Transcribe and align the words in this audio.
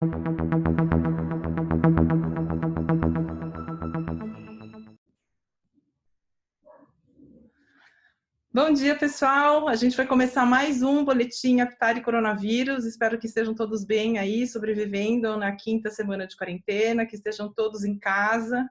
Bom 0.00 0.06
dia, 8.72 8.96
pessoal. 8.96 9.66
A 9.66 9.74
gente 9.74 9.96
vai 9.96 10.06
começar 10.06 10.46
mais 10.46 10.82
um 10.82 11.04
boletim 11.04 11.60
Aptari 11.60 12.00
Coronavírus. 12.00 12.84
Espero 12.84 13.18
que 13.18 13.26
estejam 13.26 13.56
todos 13.56 13.84
bem 13.84 14.18
aí, 14.18 14.46
sobrevivendo 14.46 15.36
na 15.36 15.56
quinta 15.56 15.90
semana 15.90 16.28
de 16.28 16.36
quarentena, 16.36 17.04
que 17.04 17.16
estejam 17.16 17.52
todos 17.52 17.82
em 17.82 17.98
casa 17.98 18.70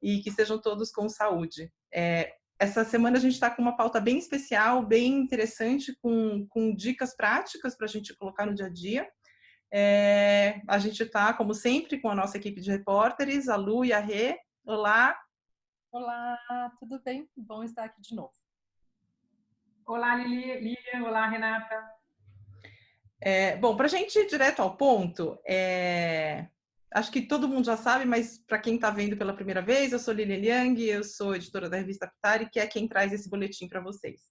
e 0.00 0.20
que 0.20 0.28
estejam 0.28 0.60
todos 0.60 0.92
com 0.92 1.08
saúde. 1.08 1.72
É, 1.92 2.34
essa 2.56 2.84
semana 2.84 3.16
a 3.16 3.20
gente 3.20 3.34
está 3.34 3.50
com 3.50 3.62
uma 3.62 3.76
pauta 3.76 4.00
bem 4.00 4.16
especial, 4.18 4.86
bem 4.86 5.12
interessante, 5.12 5.92
com, 6.00 6.46
com 6.48 6.72
dicas 6.72 7.16
práticas 7.16 7.76
para 7.76 7.86
a 7.86 7.90
gente 7.90 8.16
colocar 8.16 8.46
no 8.46 8.54
dia 8.54 8.66
a 8.66 8.72
dia. 8.72 9.08
É, 9.70 10.62
a 10.66 10.78
gente 10.78 11.02
está, 11.02 11.32
como 11.34 11.52
sempre, 11.52 12.00
com 12.00 12.08
a 12.08 12.14
nossa 12.14 12.36
equipe 12.36 12.60
de 12.60 12.70
repórteres, 12.70 13.48
a 13.48 13.56
Lu 13.56 13.84
e 13.84 13.92
a 13.92 14.00
Rê. 14.00 14.38
Olá! 14.64 15.18
Olá, 15.90 16.38
tudo 16.78 17.00
bem? 17.02 17.28
Bom 17.36 17.62
estar 17.62 17.84
aqui 17.84 18.00
de 18.00 18.14
novo. 18.14 18.32
Olá, 19.86 20.14
Lilian. 20.16 21.04
Olá, 21.04 21.26
Renata. 21.26 21.98
É, 23.20 23.56
bom, 23.56 23.76
para 23.76 23.86
a 23.86 23.90
gente 23.90 24.18
ir 24.18 24.26
direto 24.26 24.60
ao 24.60 24.76
ponto, 24.76 25.38
é, 25.46 26.46
acho 26.94 27.10
que 27.10 27.22
todo 27.22 27.48
mundo 27.48 27.66
já 27.66 27.76
sabe, 27.76 28.04
mas 28.04 28.38
para 28.38 28.60
quem 28.60 28.76
está 28.76 28.90
vendo 28.90 29.16
pela 29.16 29.34
primeira 29.34 29.60
vez, 29.60 29.92
eu 29.92 29.98
sou 29.98 30.14
Lilian 30.14 30.44
Yang, 30.44 30.84
eu 30.84 31.04
sou 31.04 31.34
editora 31.34 31.68
da 31.68 31.78
revista 31.78 32.06
Pitari, 32.06 32.48
que 32.48 32.60
é 32.60 32.66
quem 32.66 32.86
traz 32.86 33.12
esse 33.12 33.28
boletim 33.28 33.68
para 33.68 33.80
vocês. 33.80 34.22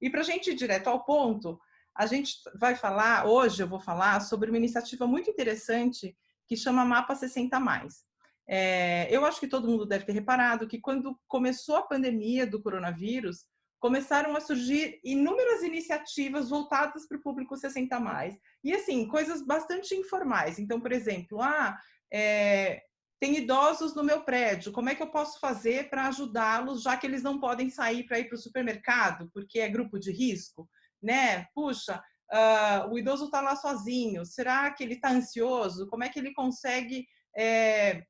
E 0.00 0.08
para 0.08 0.20
a 0.20 0.24
gente 0.24 0.50
ir 0.50 0.54
direto 0.54 0.88
ao 0.88 1.04
ponto, 1.04 1.60
a 1.94 2.06
gente 2.06 2.34
vai 2.58 2.74
falar, 2.74 3.26
hoje 3.26 3.62
eu 3.62 3.68
vou 3.68 3.80
falar 3.80 4.20
sobre 4.20 4.50
uma 4.50 4.58
iniciativa 4.58 5.06
muito 5.06 5.30
interessante 5.30 6.16
que 6.46 6.56
chama 6.56 6.84
Mapa 6.84 7.14
60 7.14 7.58
Mais. 7.60 8.04
É, 8.48 9.06
eu 9.14 9.24
acho 9.24 9.38
que 9.38 9.46
todo 9.46 9.68
mundo 9.68 9.86
deve 9.86 10.04
ter 10.04 10.12
reparado 10.12 10.66
que 10.66 10.80
quando 10.80 11.18
começou 11.28 11.76
a 11.76 11.86
pandemia 11.86 12.46
do 12.46 12.60
coronavírus, 12.60 13.44
começaram 13.78 14.36
a 14.36 14.40
surgir 14.40 15.00
inúmeras 15.02 15.62
iniciativas 15.62 16.50
voltadas 16.50 17.06
para 17.06 17.16
o 17.16 17.22
público 17.22 17.56
60 17.56 17.98
mais. 17.98 18.36
E 18.62 18.74
assim, 18.74 19.06
coisas 19.06 19.42
bastante 19.42 19.94
informais. 19.94 20.58
Então, 20.58 20.80
por 20.80 20.92
exemplo, 20.92 21.40
ah, 21.40 21.78
é, 22.12 22.82
tem 23.20 23.36
idosos 23.36 23.94
no 23.94 24.02
meu 24.02 24.22
prédio, 24.22 24.72
como 24.72 24.88
é 24.88 24.94
que 24.94 25.02
eu 25.02 25.10
posso 25.10 25.38
fazer 25.38 25.88
para 25.88 26.08
ajudá-los, 26.08 26.82
já 26.82 26.96
que 26.96 27.06
eles 27.06 27.22
não 27.22 27.38
podem 27.38 27.70
sair 27.70 28.04
para 28.04 28.18
ir 28.18 28.28
para 28.28 28.36
o 28.36 28.40
supermercado, 28.40 29.30
porque 29.32 29.60
é 29.60 29.68
grupo 29.68 29.98
de 29.98 30.10
risco, 30.10 30.68
né? 31.02 31.46
Puxa, 31.54 32.02
uh, 32.32 32.90
o 32.90 32.98
idoso 32.98 33.26
está 33.26 33.40
lá 33.40 33.56
sozinho, 33.56 34.24
será 34.24 34.70
que 34.72 34.82
ele 34.82 34.94
está 34.94 35.10
ansioso? 35.10 35.88
Como 35.88 36.04
é 36.04 36.08
que 36.08 36.18
ele 36.18 36.32
consegue 36.32 37.06
é, 37.36 38.04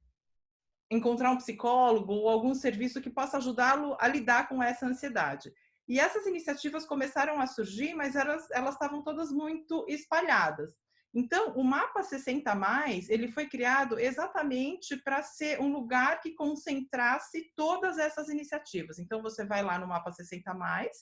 encontrar 0.90 1.30
um 1.30 1.36
psicólogo 1.36 2.12
ou 2.12 2.28
algum 2.28 2.54
serviço 2.54 3.00
que 3.00 3.10
possa 3.10 3.38
ajudá-lo 3.38 3.96
a 4.00 4.08
lidar 4.08 4.48
com 4.48 4.62
essa 4.62 4.86
ansiedade? 4.86 5.52
E 5.88 5.98
essas 5.98 6.24
iniciativas 6.24 6.86
começaram 6.86 7.40
a 7.40 7.48
surgir, 7.48 7.94
mas 7.94 8.14
elas, 8.14 8.48
estavam 8.50 9.02
todas 9.02 9.32
muito 9.32 9.84
espalhadas. 9.88 10.72
Então, 11.12 11.54
o 11.54 11.64
Mapa 11.64 12.04
60 12.04 12.54
Mais, 12.54 13.08
ele 13.08 13.26
foi 13.26 13.48
criado 13.48 13.98
exatamente 13.98 14.96
para 14.96 15.20
ser 15.24 15.60
um 15.60 15.72
lugar 15.72 16.20
que 16.20 16.34
concentrasse 16.34 17.52
todas 17.56 17.98
essas 17.98 18.28
iniciativas. 18.28 19.00
Então, 19.00 19.20
você 19.20 19.44
vai 19.44 19.62
lá 19.62 19.78
no 19.78 19.88
Mapa 19.88 20.12
60 20.12 20.54
Mais 20.54 20.96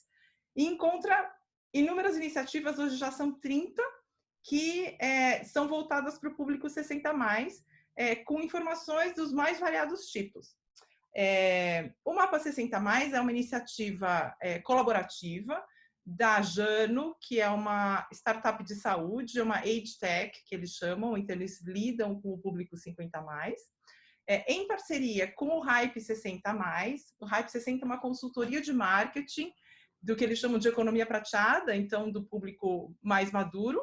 e 0.55 0.65
encontra 0.65 1.31
inúmeras 1.73 2.15
iniciativas, 2.15 2.79
hoje 2.79 2.95
já 2.97 3.11
são 3.11 3.31
30, 3.39 3.81
que 4.43 4.97
é, 4.99 5.43
são 5.43 5.67
voltadas 5.67 6.17
para 6.17 6.29
o 6.29 6.35
público 6.35 6.69
60 6.69 7.13
mais, 7.13 7.63
é, 7.95 8.15
com 8.15 8.41
informações 8.41 9.13
dos 9.13 9.31
mais 9.31 9.59
variados 9.59 10.05
tipos. 10.07 10.57
É, 11.15 11.91
o 12.05 12.13
Mapa 12.13 12.39
60 12.39 12.79
Mais 12.79 13.13
é 13.13 13.19
uma 13.19 13.31
iniciativa 13.31 14.35
é, 14.41 14.59
colaborativa 14.59 15.61
da 16.05 16.41
Jano, 16.41 17.15
que 17.21 17.39
é 17.39 17.49
uma 17.49 18.07
startup 18.11 18.63
de 18.63 18.75
saúde, 18.75 19.41
uma 19.41 19.59
age 19.59 19.97
tech, 19.99 20.31
que 20.45 20.55
eles 20.55 20.71
chamam, 20.71 21.17
então 21.17 21.35
eles 21.35 21.61
lidam 21.61 22.19
com 22.21 22.33
o 22.33 22.37
público 22.37 22.77
50 22.77 23.21
mais, 23.21 23.59
é, 24.27 24.51
em 24.51 24.67
parceria 24.67 25.31
com 25.31 25.49
o 25.49 25.59
Hype 25.59 25.99
60 25.99 26.53
mais. 26.53 27.13
O 27.19 27.25
Hype 27.25 27.49
60 27.49 27.83
é 27.83 27.85
uma 27.85 27.99
consultoria 27.99 28.61
de 28.61 28.71
marketing 28.71 29.51
do 30.01 30.15
que 30.15 30.23
eles 30.23 30.39
chamam 30.39 30.59
de 30.59 30.67
economia 30.67 31.05
prateada, 31.05 31.75
então 31.75 32.11
do 32.11 32.23
público 32.23 32.95
mais 33.01 33.31
maduro, 33.31 33.81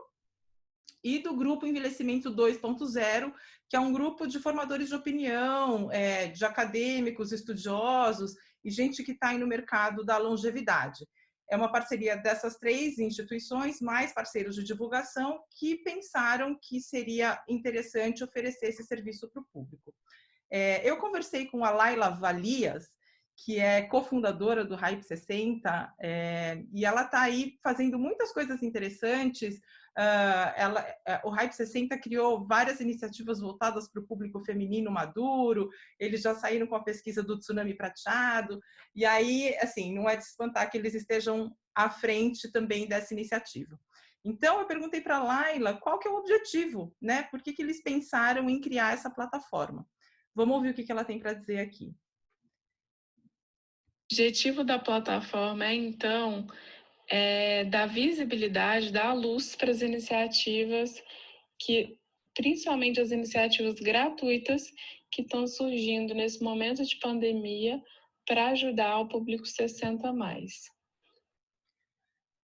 e 1.04 1.18
do 1.18 1.36
grupo 1.36 1.66
Envelhecimento 1.66 2.34
2.0, 2.34 3.32
que 3.68 3.76
é 3.76 3.80
um 3.80 3.92
grupo 3.92 4.26
de 4.26 4.40
formadores 4.40 4.88
de 4.88 4.94
opinião, 4.94 5.90
é, 5.92 6.28
de 6.28 6.44
acadêmicos, 6.44 7.32
estudiosos 7.32 8.34
e 8.64 8.70
gente 8.70 9.04
que 9.04 9.12
está 9.12 9.28
aí 9.28 9.38
no 9.38 9.46
mercado 9.46 10.04
da 10.04 10.18
longevidade 10.18 11.06
é 11.48 11.56
uma 11.56 11.70
parceria 11.70 12.16
dessas 12.16 12.56
três 12.56 12.98
instituições, 12.98 13.80
mais 13.80 14.12
parceiros 14.12 14.56
de 14.56 14.64
divulgação, 14.64 15.40
que 15.58 15.76
pensaram 15.76 16.58
que 16.60 16.80
seria 16.80 17.40
interessante 17.48 18.24
oferecer 18.24 18.66
esse 18.66 18.82
serviço 18.84 19.28
para 19.30 19.42
o 19.42 19.46
público. 19.52 19.94
É, 20.50 20.88
eu 20.88 20.98
conversei 20.98 21.46
com 21.46 21.64
a 21.64 21.70
Laila 21.70 22.10
Valias, 22.10 22.88
que 23.36 23.60
é 23.60 23.82
cofundadora 23.82 24.64
do 24.64 24.74
Hype 24.74 25.02
60, 25.02 25.94
é, 26.00 26.64
e 26.72 26.84
ela 26.84 27.02
está 27.02 27.20
aí 27.20 27.58
fazendo 27.62 27.98
muitas 27.98 28.32
coisas 28.32 28.62
interessantes, 28.62 29.60
Uh, 29.98 30.52
ela, 30.56 30.82
uh, 31.08 31.26
o 31.26 31.30
Hype 31.30 31.52
60 31.52 31.98
criou 31.98 32.46
várias 32.46 32.80
iniciativas 32.80 33.40
voltadas 33.40 33.88
para 33.88 34.02
o 34.02 34.06
público 34.06 34.44
feminino 34.44 34.90
maduro, 34.90 35.70
eles 35.98 36.20
já 36.20 36.34
saíram 36.34 36.66
com 36.66 36.76
a 36.76 36.84
pesquisa 36.84 37.22
do 37.22 37.38
tsunami 37.38 37.74
prateado, 37.74 38.60
e 38.94 39.06
aí, 39.06 39.56
assim, 39.56 39.94
não 39.94 40.06
é 40.06 40.14
de 40.14 40.22
espantar 40.22 40.70
que 40.70 40.76
eles 40.76 40.94
estejam 40.94 41.50
à 41.74 41.88
frente 41.88 42.52
também 42.52 42.86
dessa 42.86 43.14
iniciativa. 43.14 43.80
Então, 44.22 44.60
eu 44.60 44.66
perguntei 44.66 45.00
para 45.00 45.16
a 45.16 45.22
Laila 45.22 45.80
qual 45.80 45.98
que 45.98 46.06
é 46.06 46.10
o 46.10 46.16
objetivo, 46.16 46.94
né? 47.00 47.22
Por 47.30 47.40
que, 47.40 47.54
que 47.54 47.62
eles 47.62 47.82
pensaram 47.82 48.50
em 48.50 48.60
criar 48.60 48.92
essa 48.92 49.08
plataforma? 49.08 49.86
Vamos 50.34 50.56
ouvir 50.56 50.70
o 50.70 50.74
que, 50.74 50.84
que 50.84 50.92
ela 50.92 51.04
tem 51.06 51.18
para 51.18 51.32
dizer 51.32 51.60
aqui. 51.60 51.96
O 54.08 54.14
objetivo 54.14 54.62
da 54.62 54.78
plataforma 54.78 55.66
é, 55.66 55.74
então, 55.74 56.46
é, 57.08 57.64
dar 57.64 57.86
visibilidade, 57.86 58.92
dar 58.92 59.12
luz 59.12 59.56
para 59.56 59.72
as 59.72 59.82
iniciativas 59.82 61.02
que, 61.58 61.98
principalmente 62.32 63.00
as 63.00 63.10
iniciativas 63.10 63.74
gratuitas 63.80 64.72
que 65.10 65.22
estão 65.22 65.44
surgindo 65.48 66.14
nesse 66.14 66.40
momento 66.40 66.84
de 66.84 66.96
pandemia 67.00 67.82
para 68.24 68.50
ajudar 68.50 69.00
o 69.00 69.08
público 69.08 69.44
60 69.44 70.12
mais. 70.12 70.70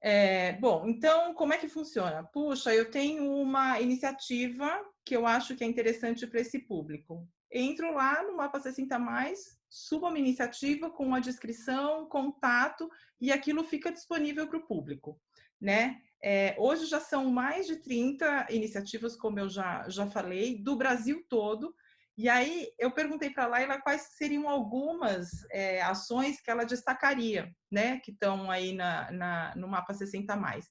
É, 0.00 0.54
bom, 0.54 0.88
então 0.88 1.32
como 1.32 1.52
é 1.52 1.58
que 1.58 1.68
funciona? 1.68 2.24
Puxa, 2.24 2.74
eu 2.74 2.90
tenho 2.90 3.24
uma 3.24 3.80
iniciativa 3.80 4.84
que 5.04 5.14
eu 5.14 5.28
acho 5.28 5.54
que 5.54 5.62
é 5.62 5.66
interessante 5.66 6.26
para 6.26 6.40
esse 6.40 6.58
público. 6.58 7.24
Entro 7.52 7.94
lá 7.94 8.20
no 8.24 8.36
Mapa 8.36 8.58
60 8.58 8.98
mais, 8.98 9.61
suba 9.72 10.08
uma 10.08 10.18
iniciativa 10.18 10.90
com 10.90 11.06
uma 11.06 11.18
descrição, 11.18 12.06
contato, 12.06 12.90
e 13.18 13.32
aquilo 13.32 13.64
fica 13.64 13.90
disponível 13.90 14.46
para 14.46 14.58
o 14.58 14.66
público, 14.66 15.18
né? 15.58 15.98
É, 16.22 16.54
hoje 16.58 16.84
já 16.84 17.00
são 17.00 17.30
mais 17.30 17.66
de 17.66 17.76
30 17.76 18.48
iniciativas, 18.50 19.16
como 19.16 19.40
eu 19.40 19.48
já, 19.48 19.88
já 19.88 20.06
falei, 20.06 20.62
do 20.62 20.76
Brasil 20.76 21.24
todo. 21.26 21.74
E 22.18 22.28
aí 22.28 22.68
eu 22.78 22.90
perguntei 22.92 23.30
para 23.30 23.44
a 23.44 23.48
Laila 23.48 23.80
quais 23.80 24.08
seriam 24.18 24.46
algumas 24.46 25.30
é, 25.50 25.80
ações 25.80 26.40
que 26.42 26.50
ela 26.50 26.64
destacaria, 26.64 27.50
né? 27.70 27.98
Que 28.00 28.10
estão 28.10 28.50
aí 28.50 28.74
na, 28.74 29.10
na, 29.10 29.56
no 29.56 29.66
mapa 29.66 29.94
60 29.94 30.36
mais. 30.36 30.66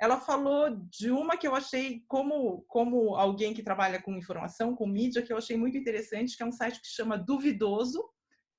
Ela 0.00 0.18
falou 0.18 0.74
de 0.88 1.10
uma 1.10 1.36
que 1.36 1.46
eu 1.46 1.54
achei, 1.54 2.02
como, 2.08 2.64
como 2.66 3.16
alguém 3.16 3.52
que 3.52 3.62
trabalha 3.62 4.00
com 4.00 4.16
informação, 4.16 4.74
com 4.74 4.86
mídia, 4.86 5.20
que 5.20 5.30
eu 5.30 5.36
achei 5.36 5.58
muito 5.58 5.76
interessante, 5.76 6.38
que 6.38 6.42
é 6.42 6.46
um 6.46 6.52
site 6.52 6.80
que 6.80 6.88
chama 6.88 7.18
Duvidoso, 7.18 8.02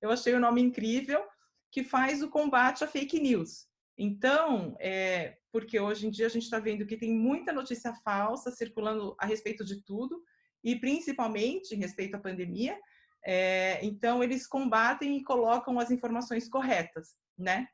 eu 0.01 0.09
achei 0.09 0.33
o 0.33 0.39
nome 0.39 0.61
incrível, 0.61 1.23
que 1.71 1.83
faz 1.83 2.21
o 2.21 2.29
combate 2.29 2.83
à 2.83 2.87
fake 2.87 3.19
news. 3.19 3.67
Então, 3.97 4.75
é, 4.79 5.37
porque 5.51 5.79
hoje 5.79 6.07
em 6.07 6.09
dia 6.09 6.25
a 6.25 6.29
gente 6.29 6.43
está 6.43 6.59
vendo 6.59 6.85
que 6.85 6.97
tem 6.97 7.13
muita 7.13 7.53
notícia 7.53 7.93
falsa 8.03 8.51
circulando 8.51 9.15
a 9.19 9.25
respeito 9.25 9.63
de 9.63 9.83
tudo, 9.83 10.23
e 10.63 10.75
principalmente 10.75 11.73
em 11.73 11.79
respeito 11.79 12.15
à 12.15 12.19
pandemia. 12.19 12.77
É, 13.25 13.83
então, 13.85 14.23
eles 14.23 14.47
combatem 14.47 15.17
e 15.17 15.23
colocam 15.23 15.79
as 15.79 15.91
informações 15.91 16.49
corretas, 16.49 17.15
né? 17.37 17.67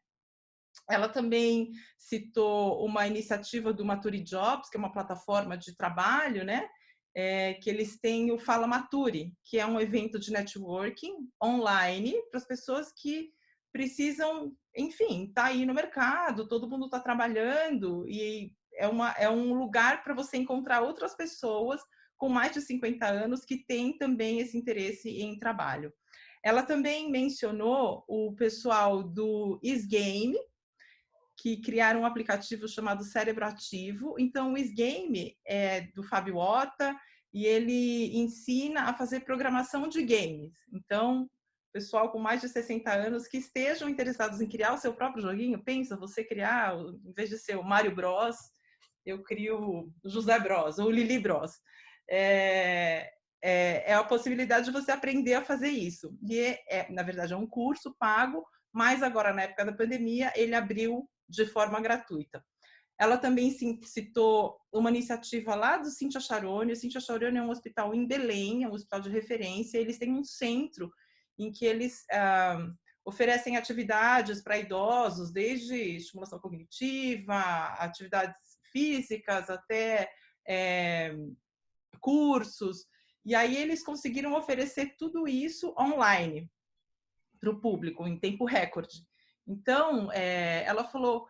Ela 0.89 1.09
também 1.09 1.71
citou 1.97 2.85
uma 2.85 3.07
iniciativa 3.07 3.73
do 3.73 3.85
Maturi 3.85 4.21
Jobs, 4.21 4.69
que 4.69 4.77
é 4.77 4.79
uma 4.79 4.91
plataforma 4.91 5.57
de 5.57 5.75
trabalho, 5.75 6.43
né? 6.43 6.67
É, 7.17 7.55
que 7.55 7.67
eles 7.67 7.99
têm 7.99 8.31
o 8.31 8.37
Fala 8.37 8.67
Mature, 8.67 9.33
que 9.43 9.57
é 9.57 9.65
um 9.65 9.81
evento 9.81 10.19
de 10.19 10.31
networking 10.31 11.27
online 11.43 12.13
para 12.29 12.37
as 12.37 12.45
pessoas 12.45 12.93
que 12.95 13.31
precisam, 13.73 14.55
enfim, 14.75 15.31
tá 15.33 15.45
aí 15.45 15.65
no 15.65 15.73
mercado, 15.73 16.47
todo 16.47 16.69
mundo 16.69 16.85
está 16.85 16.99
trabalhando 16.99 18.07
e 18.07 18.53
é, 18.75 18.87
uma, 18.87 19.13
é 19.13 19.27
um 19.27 19.55
lugar 19.55 20.03
para 20.03 20.13
você 20.13 20.37
encontrar 20.37 20.83
outras 20.83 21.15
pessoas 21.15 21.81
com 22.17 22.29
mais 22.29 22.51
de 22.51 22.61
50 22.61 23.07
anos 23.07 23.43
que 23.43 23.65
tem 23.65 23.97
também 23.97 24.39
esse 24.39 24.55
interesse 24.55 25.09
em 25.09 25.39
trabalho. 25.39 25.91
Ela 26.45 26.61
também 26.61 27.09
mencionou 27.09 28.05
o 28.07 28.35
pessoal 28.35 29.01
do 29.01 29.59
Isgame, 29.63 30.37
que 31.37 31.61
criaram 31.61 32.01
um 32.01 32.05
aplicativo 32.05 32.67
chamado 32.67 33.03
Cérebro 33.03 33.45
Ativo. 33.45 34.15
Então, 34.17 34.53
o 34.53 34.57
Isgame 34.57 35.37
é 35.45 35.81
do 35.93 36.03
Fábio 36.03 36.37
Ota 36.37 36.95
e 37.33 37.45
ele 37.45 38.17
ensina 38.17 38.83
a 38.83 38.93
fazer 38.93 39.21
programação 39.21 39.87
de 39.87 40.03
games. 40.03 40.53
Então, 40.73 41.29
pessoal 41.71 42.11
com 42.11 42.17
mais 42.17 42.41
de 42.41 42.49
60 42.49 42.91
anos 42.91 43.27
que 43.27 43.37
estejam 43.37 43.87
interessados 43.87 44.41
em 44.41 44.47
criar 44.47 44.73
o 44.73 44.79
seu 44.79 44.93
próprio 44.93 45.21
joguinho, 45.21 45.63
pensa 45.63 45.95
você 45.95 46.23
criar, 46.23 46.75
em 46.75 47.13
vez 47.13 47.29
de 47.29 47.37
ser 47.37 47.55
o 47.55 47.63
Mario 47.63 47.93
Bros, 47.93 48.35
eu 49.05 49.21
crio 49.21 49.59
o 49.59 50.09
José 50.09 50.39
Bros 50.39 50.79
ou 50.79 50.87
o 50.87 50.91
Lili 50.91 51.19
Bros. 51.19 51.51
É, 52.09 53.11
é, 53.43 53.91
é, 53.91 53.93
a 53.93 54.03
possibilidade 54.03 54.65
de 54.65 54.71
você 54.71 54.91
aprender 54.91 55.35
a 55.35 55.43
fazer 55.43 55.69
isso. 55.69 56.17
E, 56.27 56.39
é, 56.39 56.63
é, 56.69 56.91
na 56.91 57.03
verdade, 57.03 57.33
é 57.33 57.37
um 57.37 57.47
curso 57.47 57.95
pago, 57.99 58.43
mas 58.73 59.03
agora, 59.03 59.33
na 59.33 59.43
época 59.43 59.65
da 59.65 59.73
pandemia, 59.73 60.33
ele 60.35 60.55
abriu 60.55 61.07
de 61.27 61.45
forma 61.45 61.79
gratuita. 61.79 62.43
Ela 62.99 63.17
também 63.17 63.51
citou 63.83 64.59
uma 64.71 64.89
iniciativa 64.89 65.53
lá 65.53 65.77
do 65.77 65.91
Cintia 65.91 66.19
Charone. 66.19 66.73
O 66.73 66.75
Cintia 66.75 66.99
Charone 66.99 67.37
é 67.37 67.43
um 67.43 67.51
hospital 67.51 67.93
em 67.93 68.07
Belém, 68.07 68.63
é 68.63 68.67
um 68.67 68.73
hospital 68.73 69.01
de 69.01 69.09
referência. 69.09 69.77
Eles 69.77 69.99
têm 69.99 70.11
um 70.11 70.23
centro 70.23 70.91
em 71.37 71.51
que 71.51 71.63
eles 71.63 72.03
ah, 72.11 72.67
oferecem 73.05 73.55
atividades 73.55 74.41
para 74.41 74.57
idosos, 74.57 75.31
desde 75.31 75.75
estimulação 75.75 76.39
cognitiva, 76.39 77.39
atividades 77.79 78.35
físicas, 78.71 79.49
até 79.49 80.09
é, 80.47 81.15
cursos. 81.99 82.85
E 83.23 83.35
aí 83.35 83.55
eles 83.57 83.83
conseguiram 83.83 84.33
oferecer 84.33 84.95
tudo 84.97 85.27
isso 85.27 85.73
online 85.79 86.49
para 87.39 87.51
o 87.51 87.61
público 87.61 88.07
em 88.07 88.19
tempo 88.19 88.43
recorde. 88.43 89.05
Então, 89.47 90.11
é, 90.11 90.63
ela 90.65 90.83
falou 90.83 91.27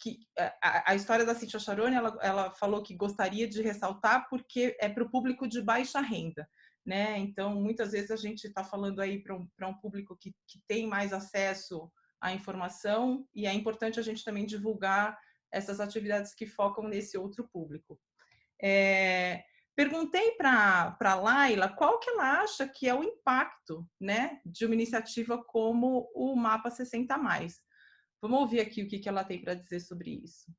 que 0.00 0.20
a, 0.62 0.92
a, 0.92 0.94
história 0.94 1.24
da 1.24 1.34
Cintia 1.34 1.58
Charone, 1.58 1.96
ela, 1.96 2.16
ela 2.22 2.50
falou 2.52 2.82
que 2.82 2.94
gostaria 2.94 3.48
de 3.48 3.60
ressaltar 3.62 4.28
porque 4.30 4.76
é 4.80 4.88
para 4.88 5.02
o 5.02 5.10
público 5.10 5.46
de 5.46 5.60
baixa 5.60 6.00
renda 6.00 6.48
né? 6.88 7.18
Então, 7.18 7.54
muitas 7.54 7.92
vezes 7.92 8.10
a 8.10 8.16
gente 8.16 8.46
está 8.46 8.64
falando 8.64 9.00
aí 9.00 9.22
para 9.22 9.36
um, 9.36 9.46
um 9.62 9.74
público 9.74 10.16
que, 10.16 10.34
que 10.46 10.58
tem 10.66 10.86
mais 10.86 11.12
acesso 11.12 11.92
à 12.18 12.32
informação 12.32 13.28
e 13.34 13.46
é 13.46 13.52
importante 13.52 14.00
a 14.00 14.02
gente 14.02 14.24
também 14.24 14.46
divulgar 14.46 15.18
essas 15.52 15.80
atividades 15.80 16.34
que 16.34 16.46
focam 16.46 16.88
nesse 16.88 17.18
outro 17.18 17.46
público. 17.52 18.00
É, 18.60 19.44
perguntei 19.78 20.32
para 20.32 20.96
a 21.00 21.14
Laila 21.14 21.68
qual 21.68 22.00
que 22.00 22.10
ela 22.10 22.40
acha 22.40 22.66
que 22.66 22.88
é 22.88 22.92
o 22.92 23.04
impacto 23.04 23.88
né, 24.00 24.40
de 24.44 24.66
uma 24.66 24.74
iniciativa 24.74 25.40
como 25.40 26.10
o 26.16 26.34
Mapa 26.34 26.68
60 26.68 27.16
Mais. 27.16 27.60
Vamos 28.20 28.40
ouvir 28.40 28.58
aqui 28.58 28.82
o 28.82 28.88
que, 28.88 28.98
que 28.98 29.08
ela 29.08 29.22
tem 29.22 29.40
para 29.40 29.54
dizer 29.54 29.78
sobre 29.78 30.20
isso 30.24 30.52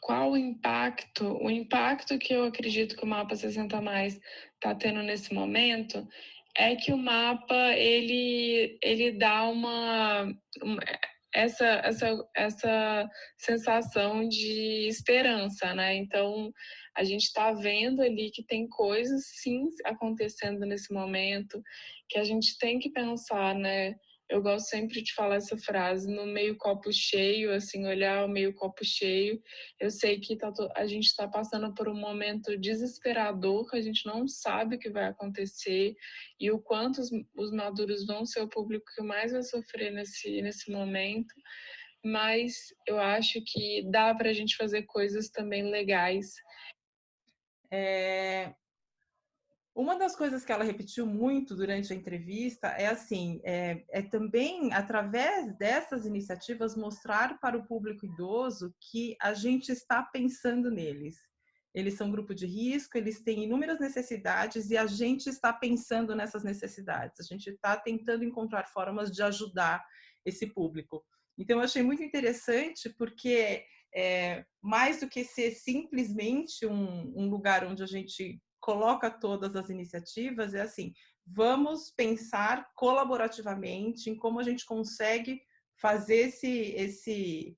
qual 0.00 0.32
o 0.32 0.36
impacto, 0.36 1.36
o 1.42 1.50
impacto 1.50 2.16
que 2.16 2.32
eu 2.32 2.44
acredito 2.44 2.96
que 2.96 3.02
o 3.02 3.08
mapa 3.08 3.34
60 3.34 3.80
mais 3.80 4.20
está 4.54 4.72
tendo 4.72 5.02
nesse 5.02 5.34
momento 5.34 6.06
é 6.56 6.76
que 6.76 6.92
o 6.92 6.96
mapa 6.96 7.72
ele 7.72 8.78
ele 8.80 9.10
dá 9.18 9.48
uma, 9.48 10.32
uma 10.62 10.80
essa, 11.36 11.66
essa, 11.84 12.28
essa 12.34 13.10
sensação 13.36 14.26
de 14.26 14.88
esperança, 14.88 15.74
né? 15.74 15.94
Então, 15.94 16.50
a 16.96 17.04
gente 17.04 17.24
está 17.24 17.52
vendo 17.52 18.02
ali 18.02 18.30
que 18.30 18.42
tem 18.44 18.68
coisas 18.68 19.24
sim 19.42 19.68
acontecendo 19.84 20.60
nesse 20.60 20.92
momento, 20.92 21.62
que 22.08 22.18
a 22.18 22.24
gente 22.24 22.58
tem 22.58 22.78
que 22.78 22.90
pensar, 22.90 23.54
né? 23.54 23.96
eu 24.28 24.42
gosto 24.42 24.68
sempre 24.68 25.02
de 25.02 25.14
falar 25.14 25.36
essa 25.36 25.56
frase, 25.56 26.12
no 26.12 26.26
meio 26.26 26.56
copo 26.56 26.92
cheio, 26.92 27.52
assim, 27.52 27.86
olhar 27.86 28.24
o 28.24 28.28
meio 28.28 28.52
copo 28.54 28.84
cheio. 28.84 29.40
Eu 29.78 29.90
sei 29.90 30.18
que 30.18 30.36
tá, 30.36 30.52
a 30.74 30.86
gente 30.86 31.06
está 31.06 31.28
passando 31.28 31.72
por 31.74 31.88
um 31.88 31.94
momento 31.94 32.58
desesperador, 32.58 33.68
que 33.68 33.76
a 33.76 33.80
gente 33.80 34.04
não 34.04 34.26
sabe 34.26 34.76
o 34.76 34.78
que 34.78 34.90
vai 34.90 35.04
acontecer 35.04 35.94
e 36.40 36.50
o 36.50 36.58
quanto 36.58 37.00
os, 37.00 37.10
os 37.36 37.52
maduros 37.52 38.04
vão 38.04 38.26
ser 38.26 38.40
o 38.40 38.48
público 38.48 38.86
que 38.96 39.02
mais 39.02 39.30
vai 39.30 39.42
sofrer 39.42 39.92
nesse, 39.92 40.42
nesse 40.42 40.72
momento. 40.72 41.32
Mas 42.04 42.54
eu 42.86 42.98
acho 42.98 43.40
que 43.44 43.88
dá 43.90 44.12
para 44.14 44.30
a 44.30 44.32
gente 44.32 44.56
fazer 44.56 44.82
coisas 44.82 45.28
também 45.28 45.70
legais. 45.70 46.34
É, 47.70 48.54
uma 49.76 49.98
das 49.98 50.16
coisas 50.16 50.42
que 50.42 50.50
ela 50.50 50.64
repetiu 50.64 51.06
muito 51.06 51.54
durante 51.54 51.92
a 51.92 51.96
entrevista 51.96 52.68
é 52.68 52.86
assim, 52.86 53.42
é, 53.44 53.84
é, 53.90 54.00
também 54.00 54.72
através 54.72 55.54
dessas 55.58 56.06
iniciativas 56.06 56.74
mostrar 56.74 57.38
para 57.38 57.58
o 57.58 57.66
público 57.66 58.06
idoso 58.06 58.74
que 58.90 59.14
a 59.20 59.34
gente 59.34 59.70
está 59.70 60.02
pensando 60.02 60.70
neles. 60.70 61.16
Eles 61.74 61.92
são 61.92 62.10
grupo 62.10 62.34
de 62.34 62.46
risco, 62.46 62.96
eles 62.96 63.22
têm 63.22 63.44
inúmeras 63.44 63.78
necessidades 63.78 64.70
e 64.70 64.78
a 64.78 64.86
gente 64.86 65.28
está 65.28 65.52
pensando 65.52 66.16
nessas 66.16 66.42
necessidades. 66.42 67.20
A 67.20 67.24
gente 67.24 67.50
está 67.50 67.76
tentando 67.76 68.24
encontrar 68.24 68.66
formas 68.68 69.12
de 69.12 69.22
ajudar 69.22 69.84
esse 70.24 70.46
público. 70.46 71.04
Então, 71.36 71.58
eu 71.58 71.64
achei 71.64 71.82
muito 71.82 72.02
interessante 72.02 72.88
porque 72.96 73.62
é, 73.96 74.44
mais 74.60 75.00
do 75.00 75.08
que 75.08 75.24
ser 75.24 75.52
simplesmente 75.52 76.66
um, 76.66 77.14
um 77.16 77.30
lugar 77.30 77.64
onde 77.64 77.82
a 77.82 77.86
gente 77.86 78.38
coloca 78.60 79.10
todas 79.10 79.56
as 79.56 79.70
iniciativas 79.70 80.52
é 80.52 80.60
assim: 80.60 80.92
vamos 81.26 81.90
pensar 81.96 82.68
colaborativamente 82.74 84.10
em 84.10 84.16
como 84.16 84.38
a 84.38 84.42
gente 84.42 84.66
consegue 84.66 85.40
fazer 85.80 86.28
esse, 86.28 86.50
esse, 86.72 87.56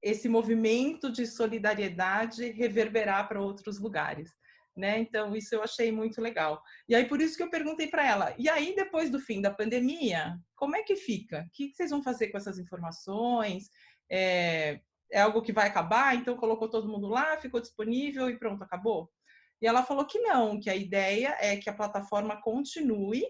esse 0.00 0.28
movimento 0.28 1.10
de 1.10 1.26
solidariedade 1.26 2.50
reverberar 2.52 3.26
para 3.26 3.42
outros 3.42 3.80
lugares. 3.80 4.30
Né? 4.76 5.00
Então, 5.00 5.34
isso 5.34 5.52
eu 5.52 5.64
achei 5.64 5.90
muito 5.90 6.20
legal. 6.20 6.62
E 6.88 6.94
aí, 6.94 7.08
por 7.08 7.20
isso 7.20 7.36
que 7.36 7.42
eu 7.42 7.50
perguntei 7.50 7.88
para 7.88 8.06
ela: 8.06 8.34
e 8.38 8.48
aí, 8.48 8.72
depois 8.76 9.10
do 9.10 9.18
fim 9.18 9.40
da 9.40 9.50
pandemia, 9.50 10.38
como 10.54 10.76
é 10.76 10.82
que 10.84 10.94
fica? 10.94 11.40
O 11.40 11.50
que 11.52 11.74
vocês 11.74 11.90
vão 11.90 12.04
fazer 12.04 12.28
com 12.28 12.38
essas 12.38 12.56
informações? 12.56 13.68
É, 14.08 14.80
é 15.12 15.20
algo 15.20 15.42
que 15.42 15.52
vai 15.52 15.68
acabar? 15.68 16.14
Então, 16.14 16.36
colocou 16.36 16.68
todo 16.68 16.88
mundo 16.88 17.08
lá, 17.08 17.36
ficou 17.36 17.60
disponível 17.60 18.28
e 18.30 18.38
pronto, 18.38 18.62
acabou? 18.62 19.10
E 19.60 19.66
ela 19.66 19.82
falou 19.82 20.06
que 20.06 20.18
não, 20.20 20.58
que 20.58 20.70
a 20.70 20.76
ideia 20.76 21.36
é 21.40 21.56
que 21.56 21.68
a 21.68 21.74
plataforma 21.74 22.40
continue. 22.40 23.24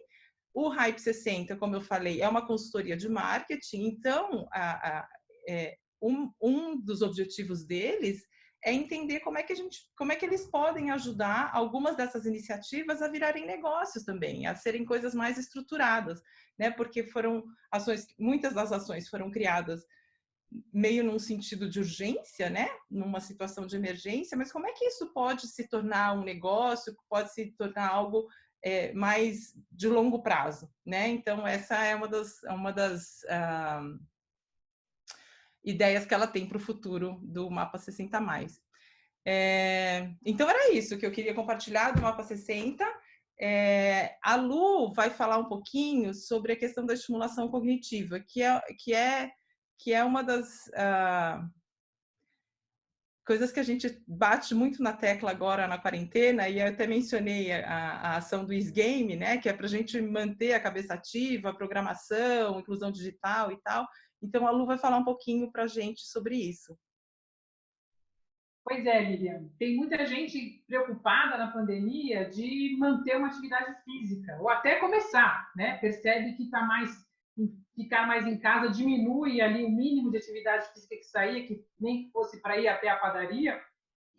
O 0.55 0.69
Hype 0.69 0.99
60, 0.99 1.57
como 1.57 1.77
eu 1.77 1.81
falei, 1.81 2.23
é 2.23 2.29
uma 2.29 2.47
consultoria 2.47 2.97
de 2.97 3.09
marketing, 3.09 3.85
então 3.87 4.49
a, 4.53 4.99
a, 4.99 5.09
é, 5.49 5.77
um, 6.03 6.33
um 6.41 6.81
dos 6.81 7.03
objetivos 7.03 7.65
deles 7.65 8.23
é 8.65 8.73
entender 8.73 9.21
como 9.21 9.39
é 9.39 9.43
que 9.43 9.53
a 9.53 9.57
gente, 9.57 9.79
como 9.97 10.13
é 10.13 10.17
que 10.17 10.25
eles 10.25 10.47
podem 10.47 10.91
ajudar 10.91 11.51
algumas 11.53 11.97
dessas 11.97 12.27
iniciativas 12.27 13.01
a 13.01 13.09
virarem 13.09 13.47
negócios 13.47 14.05
também, 14.05 14.47
a 14.47 14.55
serem 14.55 14.85
coisas 14.85 15.15
mais 15.15 15.39
estruturadas, 15.39 16.21
né? 16.59 16.71
Porque 16.71 17.05
foram 17.05 17.43
ações, 17.73 18.07
muitas 18.19 18.53
das 18.53 18.71
ações 18.71 19.09
foram 19.09 19.31
criadas 19.31 19.83
meio 20.73 21.05
num 21.05 21.19
sentido 21.19 21.69
de 21.69 21.79
urgência, 21.79 22.51
né? 22.51 22.69
Numa 22.91 23.21
situação 23.21 23.67
de 23.67 23.77
emergência, 23.77 24.37
mas 24.37 24.51
como 24.51 24.67
é 24.67 24.73
que 24.73 24.85
isso 24.85 25.13
pode 25.13 25.47
se 25.47 25.69
tornar 25.69 26.19
um 26.19 26.25
negócio, 26.25 26.97
pode 27.09 27.33
se 27.33 27.53
tornar 27.53 27.89
algo 27.89 28.29
é, 28.63 28.93
mais 28.93 29.55
de 29.71 29.89
longo 29.89 30.23
prazo, 30.23 30.69
né? 30.85 31.09
Então 31.09 31.47
essa 31.47 31.77
é 31.85 31.95
uma 31.95 32.09
das, 32.09 32.43
uma 32.45 32.73
das 32.73 33.25
ah, 33.29 33.83
ideias 35.65 36.05
que 36.05 36.15
ela 36.15 36.27
tem 36.27 36.47
para 36.47 36.57
o 36.57 36.61
futuro 36.61 37.21
do 37.23 37.51
Mapa 37.51 37.79
60 37.79 38.21
mais. 38.21 38.61
É, 39.27 40.11
então 40.25 40.49
era 40.49 40.73
isso 40.73 40.99
que 40.99 41.07
eu 41.07 41.13
queria 41.13 41.35
compartilhar 41.35 41.93
do 41.93 42.03
Mapa 42.03 42.23
60. 42.23 42.85
É, 43.43 44.17
a 44.23 44.37
Lu 44.37 44.93
vai 44.93 45.09
falar 45.09 45.39
um 45.39 45.49
pouquinho 45.49 46.13
sobre 46.13 46.53
a 46.53 46.57
questão 46.57 46.85
da 46.85 46.95
estimulação 46.95 47.49
cognitiva, 47.49 48.21
que 48.21 48.43
é, 48.43 48.61
que 48.79 48.93
é 48.93 49.31
que 49.81 49.95
é 49.95 50.05
uma 50.05 50.23
das 50.23 50.67
uh, 50.69 51.49
coisas 53.27 53.51
que 53.51 53.61
a 53.61 53.63
gente 53.63 54.03
bate 54.07 54.55
muito 54.55 54.83
na 54.83 54.93
tecla 54.93 55.31
agora 55.31 55.67
na 55.67 55.79
quarentena, 55.79 56.49
e 56.49 56.61
eu 56.61 56.67
até 56.67 56.87
mencionei 56.87 57.53
a, 57.53 57.67
a 57.67 58.17
ação 58.17 58.45
do 58.45 58.53
Isgame, 58.53 59.17
né, 59.17 59.39
que 59.39 59.49
é 59.49 59.53
para 59.53 59.67
a 59.67 59.69
gente 59.69 60.01
manter 60.03 60.53
a 60.53 60.61
cabeça 60.61 60.95
ativa, 60.95 61.55
programação, 61.55 62.61
inclusão 62.61 62.91
digital 62.91 63.51
e 63.53 63.61
tal. 63.63 63.89
Então, 64.23 64.47
a 64.47 64.51
Lu 64.51 64.67
vai 64.67 64.77
falar 64.77 64.99
um 64.99 65.05
pouquinho 65.05 65.51
para 65.51 65.63
a 65.63 65.67
gente 65.67 66.03
sobre 66.03 66.37
isso. 66.37 66.79
Pois 68.63 68.85
é, 68.85 69.03
Lilian. 69.03 69.49
Tem 69.59 69.75
muita 69.75 70.05
gente 70.05 70.63
preocupada 70.67 71.39
na 71.39 71.51
pandemia 71.51 72.29
de 72.29 72.77
manter 72.79 73.17
uma 73.17 73.29
atividade 73.29 73.75
física, 73.83 74.37
ou 74.41 74.51
até 74.51 74.79
começar, 74.79 75.51
né? 75.57 75.79
Percebe 75.79 76.35
que 76.35 76.45
está 76.45 76.63
mais 76.63 76.91
ficar 77.75 78.07
mais 78.07 78.27
em 78.27 78.39
casa 78.39 78.71
diminui 78.71 79.41
ali 79.41 79.65
o 79.65 79.71
mínimo 79.71 80.11
de 80.11 80.19
atividade 80.19 80.73
física 80.73 80.97
que 80.97 81.05
saía, 81.05 81.47
que 81.47 81.65
nem 81.79 82.11
fosse 82.11 82.41
para 82.41 82.59
ir 82.59 82.69
até 82.69 82.89
a 82.89 82.99
padaria, 82.99 83.61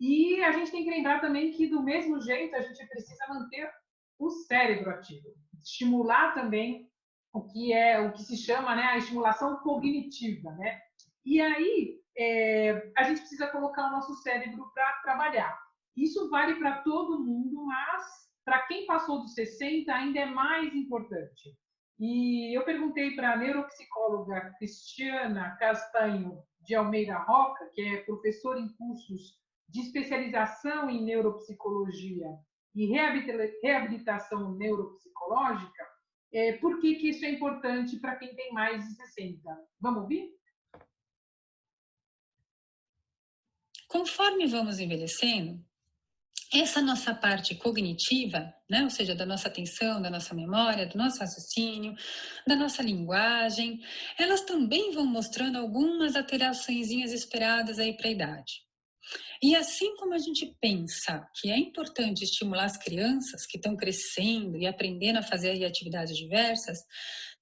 E 0.00 0.42
a 0.42 0.50
gente 0.52 0.70
tem 0.70 0.82
que 0.84 0.90
lembrar 0.90 1.20
também 1.20 1.52
que, 1.52 1.68
do 1.68 1.82
mesmo 1.82 2.20
jeito, 2.20 2.56
a 2.56 2.60
gente 2.60 2.86
precisa 2.88 3.24
manter 3.28 3.70
o 4.18 4.30
cérebro 4.30 4.90
ativo, 4.90 5.28
estimular 5.62 6.34
também 6.34 6.90
o 7.32 7.42
que 7.42 7.72
é 7.72 8.00
o 8.00 8.12
que 8.12 8.22
se 8.22 8.36
chama 8.36 8.74
né, 8.74 8.82
a 8.82 8.98
estimulação 8.98 9.56
cognitiva. 9.58 10.50
Né? 10.52 10.80
E 11.24 11.40
aí 11.40 12.00
é, 12.18 12.92
a 12.96 13.04
gente 13.04 13.20
precisa 13.20 13.46
colocar 13.48 13.88
o 13.88 13.92
nosso 13.92 14.14
cérebro 14.16 14.70
para 14.74 14.92
trabalhar. 15.02 15.58
Isso 15.96 16.28
vale 16.30 16.56
para 16.56 16.82
todo 16.82 17.24
mundo, 17.24 17.64
mas 17.64 18.04
para 18.44 18.66
quem 18.66 18.86
passou 18.86 19.20
dos 19.20 19.34
60 19.34 19.92
ainda 19.92 20.20
é 20.20 20.26
mais 20.26 20.74
importante. 20.74 21.56
E 22.04 22.52
eu 22.52 22.64
perguntei 22.64 23.14
para 23.14 23.32
a 23.32 23.36
neuropsicóloga 23.36 24.52
Cristiana 24.58 25.56
Castanho 25.56 26.42
de 26.60 26.74
Almeida 26.74 27.16
Roca, 27.16 27.70
que 27.72 27.80
é 27.80 28.02
professora 28.02 28.58
em 28.58 28.68
cursos 28.70 29.38
de 29.68 29.82
especialização 29.82 30.90
em 30.90 31.04
neuropsicologia 31.04 32.26
e 32.74 32.86
reabilitação 33.62 34.52
neuropsicológica, 34.56 35.86
é, 36.32 36.54
por 36.54 36.80
que, 36.80 36.96
que 36.96 37.10
isso 37.10 37.24
é 37.24 37.30
importante 37.30 38.00
para 38.00 38.16
quem 38.16 38.34
tem 38.34 38.52
mais 38.52 38.84
de 38.84 38.96
60? 38.96 39.40
Vamos 39.78 40.02
ouvir? 40.02 40.28
Conforme 43.86 44.48
vamos 44.48 44.80
envelhecendo, 44.80 45.64
essa 46.52 46.82
nossa 46.82 47.14
parte 47.14 47.54
cognitiva, 47.54 48.52
né, 48.68 48.82
ou 48.84 48.90
seja, 48.90 49.14
da 49.14 49.24
nossa 49.24 49.48
atenção, 49.48 50.02
da 50.02 50.10
nossa 50.10 50.34
memória, 50.34 50.86
do 50.86 50.98
nosso 50.98 51.18
raciocínio, 51.18 51.94
da 52.46 52.54
nossa 52.54 52.82
linguagem, 52.82 53.80
elas 54.18 54.42
também 54.42 54.92
vão 54.92 55.06
mostrando 55.06 55.56
algumas 55.56 56.14
alterações 56.14 56.90
esperadas 56.90 57.78
aí 57.78 57.96
para 57.96 58.08
a 58.08 58.12
idade. 58.12 58.62
E 59.42 59.56
assim 59.56 59.96
como 59.96 60.14
a 60.14 60.18
gente 60.18 60.54
pensa 60.60 61.26
que 61.40 61.50
é 61.50 61.58
importante 61.58 62.22
estimular 62.22 62.64
as 62.64 62.76
crianças 62.76 63.44
que 63.46 63.56
estão 63.56 63.76
crescendo 63.76 64.56
e 64.56 64.66
aprendendo 64.66 65.18
a 65.18 65.22
fazer 65.22 65.64
atividades 65.64 66.16
diversas, 66.16 66.78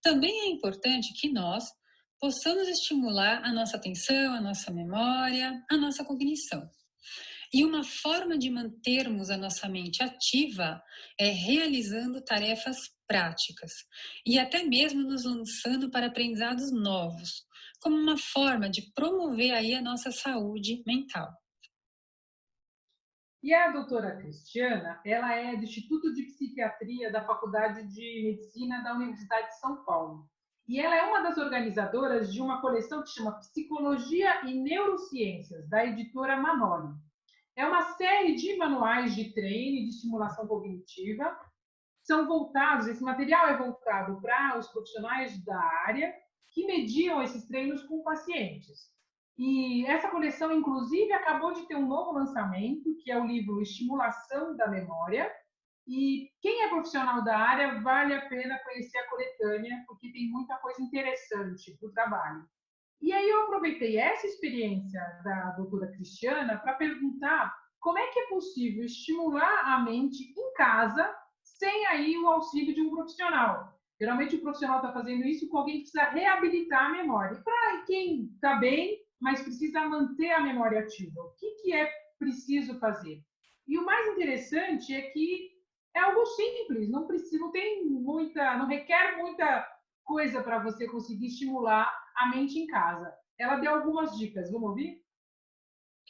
também 0.01 0.33
é 0.41 0.47
importante 0.49 1.13
que 1.13 1.31
nós 1.31 1.65
possamos 2.19 2.69
estimular 2.69 3.45
a 3.45 3.53
nossa 3.53 3.77
atenção, 3.77 4.35
a 4.35 4.41
nossa 4.41 4.71
memória, 4.71 5.63
a 5.71 5.77
nossa 5.77 6.05
cognição. 6.05 6.71
E 7.53 7.65
uma 7.65 7.83
forma 7.83 8.39
de 8.39 8.49
mantermos 8.49 9.29
a 9.29 9.37
nossa 9.37 9.69
mente 9.69 10.03
ativa 10.03 10.81
é 11.19 11.31
realizando 11.31 12.23
tarefas 12.23 12.77
práticas 13.09 13.73
e 14.25 14.39
até 14.39 14.63
mesmo 14.63 15.03
nos 15.03 15.25
lançando 15.25 15.91
para 15.91 16.07
aprendizados 16.07 16.71
novos, 16.71 17.45
como 17.81 17.97
uma 17.97 18.17
forma 18.17 18.71
de 18.71 18.93
promover 18.95 19.53
aí 19.53 19.75
a 19.75 19.83
nossa 19.83 20.13
saúde 20.13 20.81
mental. 20.87 21.29
E 23.43 23.55
a 23.55 23.73
doutora 23.73 24.17
Cristiana, 24.19 25.01
ela 25.05 25.35
é 25.35 25.57
do 25.57 25.65
Instituto 25.65 26.13
de 26.13 26.25
Psiquiatria 26.25 27.11
da 27.11 27.25
Faculdade 27.25 27.89
de 27.89 28.23
Medicina 28.23 28.83
da 28.83 28.95
Universidade 28.95 29.49
de 29.49 29.59
São 29.59 29.83
Paulo. 29.85 30.29
E 30.69 30.79
ela 30.79 30.95
é 30.95 31.03
uma 31.05 31.23
das 31.23 31.39
organizadoras 31.39 32.33
de 32.33 32.41
uma 32.41 32.61
coleção 32.61 33.03
que 33.03 33.09
chama 33.09 33.39
Psicologia 33.39 34.47
e 34.47 34.55
Neurociências, 34.55 35.69
da 35.69 35.85
editora 35.85 36.37
Manoli. 36.37 36.95
É 37.61 37.67
uma 37.67 37.83
série 37.93 38.37
de 38.37 38.57
manuais 38.57 39.15
de 39.15 39.35
treino 39.35 39.83
de 39.83 39.91
estimulação 39.91 40.47
cognitiva. 40.47 41.39
São 42.03 42.27
voltados, 42.27 42.87
esse 42.87 43.03
material 43.03 43.49
é 43.49 43.59
voltado 43.59 44.19
para 44.23 44.59
os 44.59 44.67
profissionais 44.69 45.45
da 45.45 45.61
área 45.87 46.11
que 46.53 46.65
mediam 46.65 47.23
esses 47.23 47.47
treinos 47.47 47.83
com 47.83 48.03
pacientes. 48.03 48.89
E 49.37 49.85
essa 49.85 50.09
coleção, 50.09 50.51
inclusive, 50.51 51.13
acabou 51.13 51.53
de 51.53 51.69
ter 51.69 51.77
um 51.77 51.87
novo 51.87 52.13
lançamento, 52.13 52.97
que 53.03 53.11
é 53.11 53.21
o 53.21 53.27
livro 53.27 53.61
Estimulação 53.61 54.57
da 54.57 54.67
Memória. 54.67 55.31
E 55.87 56.31
quem 56.41 56.63
é 56.63 56.69
profissional 56.69 57.23
da 57.23 57.37
área, 57.37 57.79
vale 57.83 58.15
a 58.15 58.27
pena 58.27 58.59
conhecer 58.61 58.97
a 58.97 59.11
coletânea, 59.11 59.85
porque 59.87 60.11
tem 60.11 60.31
muita 60.31 60.57
coisa 60.57 60.81
interessante 60.81 61.77
para 61.79 61.89
o 61.91 61.93
trabalho. 61.93 62.43
E 63.01 63.13
aí 63.13 63.29
eu 63.29 63.43
aproveitei 63.45 63.97
essa 63.97 64.27
experiência 64.27 65.01
da 65.25 65.51
doutora 65.53 65.91
Cristiana 65.93 66.59
para 66.59 66.75
perguntar 66.75 67.55
como 67.81 67.99
é 67.99 68.07
que 68.09 68.19
é 68.21 68.29
possível 68.29 68.85
estimular 68.85 69.65
a 69.65 69.81
mente 69.81 70.23
em 70.39 70.55
casa 70.55 71.15
sem 71.43 71.87
aí 71.87 72.17
o 72.19 72.27
auxílio 72.27 72.75
de 72.75 72.83
um 72.83 72.91
profissional. 72.91 73.75
Geralmente 73.99 74.37
o 74.37 74.43
profissional 74.43 74.77
está 74.77 74.93
fazendo 74.93 75.25
isso 75.25 75.49
com 75.49 75.59
alguém 75.59 75.77
que 75.77 75.91
precisa 75.91 76.05
reabilitar 76.11 76.87
a 76.87 76.93
memória. 76.93 77.37
E 77.37 77.43
para 77.43 77.85
quem 77.87 78.31
está 78.35 78.57
bem, 78.57 78.99
mas 79.21 79.43
precisa 79.43 79.87
manter 79.87 80.31
a 80.33 80.41
memória 80.41 80.81
ativa, 80.81 81.21
o 81.21 81.35
que, 81.39 81.51
que 81.63 81.73
é 81.75 81.91
preciso 82.19 82.79
fazer? 82.79 83.23
E 83.69 83.79
o 83.79 83.85
mais 83.85 84.07
interessante 84.09 84.95
é 84.95 85.03
que 85.03 85.51
é 85.95 86.01
algo 86.01 86.25
simples, 86.27 86.91
não 86.91 87.07
precisa, 87.07 87.39
não 87.39 87.51
tem 87.51 87.85
muita, 87.85 88.57
não 88.57 88.67
requer 88.67 89.19
muita 89.19 89.67
coisa 90.05 90.43
para 90.43 90.59
você 90.63 90.89
conseguir 90.89 91.27
estimular 91.27 91.93
a 92.21 92.29
mente 92.29 92.59
em 92.59 92.67
casa. 92.67 93.13
Ela 93.39 93.57
deu 93.57 93.75
algumas 93.75 94.17
dicas, 94.19 94.51
vamos 94.51 94.71
ouvir? 94.71 95.03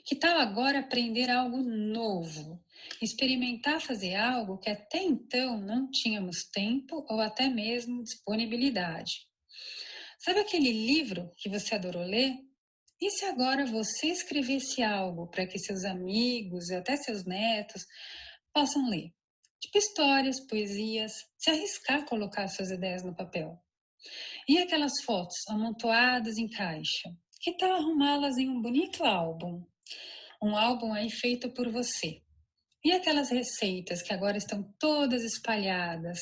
Que 0.04 0.16
tal 0.16 0.38
agora 0.38 0.80
aprender 0.80 1.30
algo 1.30 1.58
novo? 1.58 2.60
Experimentar 3.00 3.80
fazer 3.80 4.16
algo 4.16 4.58
que 4.58 4.70
até 4.70 4.98
então 4.98 5.58
não 5.60 5.90
tínhamos 5.90 6.44
tempo 6.50 7.04
ou 7.08 7.20
até 7.20 7.48
mesmo 7.48 8.02
disponibilidade. 8.02 9.28
Sabe 10.18 10.40
aquele 10.40 10.72
livro 10.72 11.30
que 11.36 11.48
você 11.48 11.74
adorou 11.74 12.02
ler? 12.02 12.34
E 13.00 13.10
se 13.10 13.24
agora 13.24 13.64
você 13.64 14.08
escrevesse 14.08 14.82
algo 14.82 15.28
para 15.28 15.46
que 15.46 15.58
seus 15.58 15.84
amigos 15.84 16.68
e 16.68 16.74
até 16.74 16.96
seus 16.96 17.24
netos 17.24 17.86
possam 18.52 18.88
ler? 18.88 19.12
Tipo 19.60 19.78
histórias, 19.78 20.40
poesias, 20.46 21.12
se 21.38 21.50
arriscar 21.50 22.00
a 22.00 22.06
colocar 22.06 22.48
suas 22.48 22.70
ideias 22.70 23.02
no 23.02 23.14
papel. 23.14 23.58
E 24.48 24.58
aquelas 24.58 25.02
fotos 25.04 25.36
amontoadas 25.48 26.38
em 26.38 26.48
caixa? 26.48 27.10
Que 27.40 27.56
tal 27.56 27.72
arrumá-las 27.72 28.36
em 28.38 28.48
um 28.48 28.60
bonito 28.60 29.04
álbum? 29.04 29.64
Um 30.42 30.56
álbum 30.56 30.92
aí 30.92 31.10
feito 31.10 31.50
por 31.50 31.70
você. 31.70 32.22
E 32.84 32.92
aquelas 32.92 33.30
receitas 33.30 34.02
que 34.02 34.12
agora 34.12 34.38
estão 34.38 34.62
todas 34.78 35.22
espalhadas? 35.22 36.18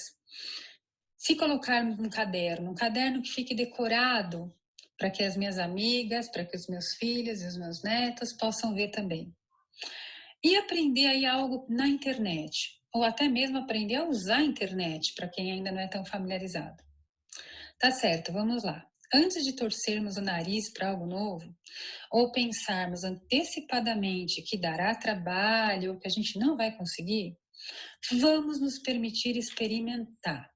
Se 1.16 1.36
colocarmos 1.36 1.98
num 1.98 2.08
caderno, 2.08 2.70
um 2.70 2.74
caderno 2.74 3.22
que 3.22 3.30
fique 3.30 3.54
decorado 3.54 4.52
para 4.98 5.10
que 5.10 5.22
as 5.22 5.36
minhas 5.36 5.58
amigas, 5.58 6.28
para 6.30 6.44
que 6.44 6.56
os 6.56 6.66
meus 6.66 6.96
filhos 6.98 7.40
e 7.40 7.46
os 7.46 7.56
meus 7.56 7.82
netos 7.82 8.36
possam 8.36 8.74
ver 8.74 8.90
também. 8.90 9.32
E 10.42 10.56
aprender 10.56 11.06
aí 11.06 11.24
algo 11.24 11.64
na 11.68 11.86
internet, 11.86 12.80
ou 12.92 13.04
até 13.04 13.28
mesmo 13.28 13.58
aprender 13.58 13.96
a 13.96 14.08
usar 14.08 14.38
a 14.38 14.44
internet, 14.44 15.14
para 15.14 15.28
quem 15.28 15.52
ainda 15.52 15.70
não 15.70 15.80
é 15.80 15.88
tão 15.88 16.04
familiarizado. 16.04 16.87
Tá 17.78 17.92
certo, 17.92 18.32
vamos 18.32 18.64
lá. 18.64 18.84
Antes 19.14 19.44
de 19.44 19.54
torcermos 19.54 20.16
o 20.16 20.20
nariz 20.20 20.70
para 20.72 20.90
algo 20.90 21.06
novo, 21.06 21.56
ou 22.10 22.32
pensarmos 22.32 23.04
antecipadamente 23.04 24.42
que 24.42 24.60
dará 24.60 24.94
trabalho 24.96 25.92
ou 25.92 25.98
que 25.98 26.08
a 26.08 26.10
gente 26.10 26.38
não 26.38 26.56
vai 26.56 26.76
conseguir, 26.76 27.38
vamos 28.20 28.60
nos 28.60 28.78
permitir 28.80 29.36
experimentar. 29.36 30.50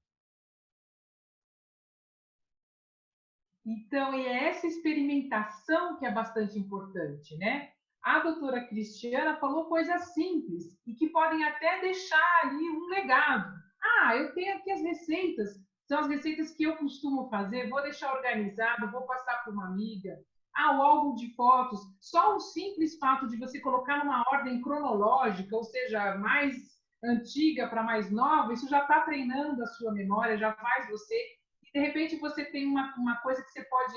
Então, 3.65 4.13
é 4.13 4.49
essa 4.49 4.67
experimentação 4.67 5.97
que 5.97 6.05
é 6.05 6.11
bastante 6.11 6.59
importante, 6.59 7.37
né? 7.37 7.71
A 8.03 8.19
doutora 8.19 8.67
Cristiana 8.67 9.39
falou 9.39 9.69
coisas 9.69 10.13
simples 10.13 10.77
e 10.85 10.93
que 10.93 11.07
podem 11.07 11.41
até 11.45 11.79
deixar 11.79 12.41
ali 12.43 12.69
um 12.69 12.87
legado. 12.89 13.49
Ah, 13.81 14.17
eu 14.17 14.33
tenho 14.33 14.57
aqui 14.57 14.69
as 14.69 14.81
receitas, 14.81 15.63
são 15.93 15.99
as 15.99 16.07
receitas 16.07 16.51
que 16.51 16.63
eu 16.63 16.75
costumo 16.77 17.29
fazer, 17.29 17.69
vou 17.69 17.83
deixar 17.83 18.11
organizado, 18.15 18.89
vou 18.89 19.03
passar 19.03 19.43
para 19.43 19.53
uma 19.53 19.67
amiga. 19.67 20.19
Ah, 20.55 20.75
o 20.75 20.81
álbum 20.81 21.13
de 21.13 21.31
fotos, 21.35 21.79
só 22.01 22.35
o 22.35 22.39
simples 22.39 22.97
fato 22.97 23.27
de 23.27 23.37
você 23.37 23.59
colocar 23.59 23.99
numa 23.99 24.23
ordem 24.31 24.59
cronológica, 24.59 25.55
ou 25.55 25.63
seja, 25.63 26.15
mais 26.15 26.55
antiga 27.03 27.67
para 27.67 27.83
mais 27.83 28.09
nova, 28.09 28.53
isso 28.53 28.67
já 28.67 28.81
está 28.81 29.01
treinando 29.01 29.61
a 29.61 29.67
sua 29.67 29.91
memória, 29.91 30.35
já 30.35 30.51
faz 30.53 30.89
você. 30.89 31.15
E 31.61 31.79
de 31.79 31.85
repente 31.85 32.15
você 32.15 32.43
tem 32.45 32.65
uma, 32.65 32.91
uma 32.97 33.17
coisa 33.17 33.43
que 33.43 33.51
você 33.51 33.63
pode, 33.65 33.93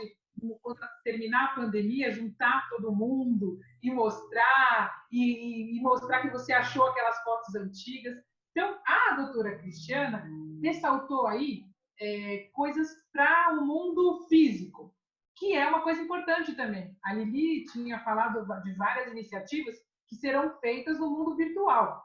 quando 0.61 0.79
terminar 1.03 1.45
a 1.45 1.55
pandemia, 1.55 2.13
juntar 2.13 2.69
todo 2.69 2.95
mundo 2.95 3.59
e 3.83 3.91
mostrar, 3.91 5.07
e, 5.11 5.79
e 5.79 5.81
mostrar 5.81 6.21
que 6.21 6.31
você 6.31 6.53
achou 6.53 6.89
aquelas 6.89 7.19
fotos 7.23 7.55
antigas. 7.55 8.19
Então, 8.51 8.79
a 8.87 9.15
doutora 9.15 9.57
Cristiana 9.59 10.27
ressaltou 10.63 11.27
aí 11.27 11.66
é, 12.01 12.51
coisas 12.53 12.89
para 13.13 13.55
o 13.55 13.67
mundo 13.67 14.27
físico, 14.29 14.95
que 15.37 15.55
é 15.55 15.67
uma 15.67 15.83
coisa 15.83 16.01
importante 16.03 16.55
também. 16.55 16.97
A 17.05 17.15
Lili 17.15 17.65
tinha 17.65 18.01
falado 18.01 18.47
de 18.63 18.73
várias 18.75 19.11
iniciativas 19.13 19.77
que 20.09 20.17
serão 20.17 20.59
feitas 20.61 20.99
no 20.99 21.11
mundo 21.11 21.37
virtual. 21.37 22.03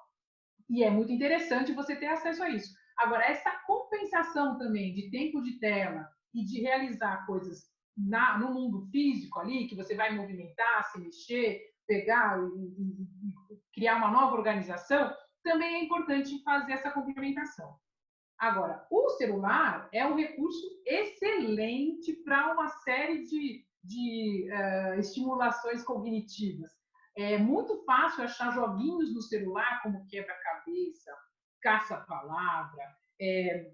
E 0.69 0.83
é 0.83 0.89
muito 0.89 1.12
interessante 1.12 1.74
você 1.74 1.95
ter 1.95 2.07
acesso 2.07 2.43
a 2.43 2.50
isso. 2.50 2.74
Agora, 2.98 3.25
essa 3.25 3.51
compensação 3.65 4.57
também 4.57 4.93
de 4.93 5.10
tempo 5.10 5.41
de 5.41 5.60
tela 5.60 6.07
e 6.33 6.43
de 6.43 6.62
realizar 6.62 7.25
coisas 7.25 7.69
na, 7.98 8.38
no 8.38 8.53
mundo 8.53 8.88
físico 8.91 9.39
ali, 9.39 9.67
que 9.67 9.75
você 9.75 9.95
vai 9.95 10.15
movimentar, 10.15 10.83
se 10.86 11.00
mexer, 11.00 11.62
pegar 11.88 12.39
e, 12.39 12.43
e, 12.43 13.53
e 13.53 13.62
criar 13.74 13.98
uma 13.98 14.12
nova 14.12 14.36
organização, 14.36 15.13
também 15.43 15.75
é 15.75 15.83
importante 15.83 16.41
fazer 16.43 16.74
essa 16.74 16.91
complementação. 16.91 17.75
Agora, 18.41 18.83
o 18.89 19.07
celular 19.12 19.88
é 19.93 20.03
um 20.03 20.15
recurso 20.15 20.65
excelente 20.83 22.12
para 22.25 22.51
uma 22.53 22.67
série 22.69 23.21
de, 23.21 23.63
de 23.83 24.50
uh, 24.51 25.00
estimulações 25.00 25.83
cognitivas. 25.83 26.71
É 27.15 27.38
muito 27.38 27.83
fácil 27.86 28.24
achar 28.24 28.51
joguinhos 28.51 29.13
no 29.13 29.21
celular, 29.21 29.83
como 29.83 30.07
quebra-cabeça, 30.07 31.15
caça-palavra, 31.62 32.81
é, 33.21 33.71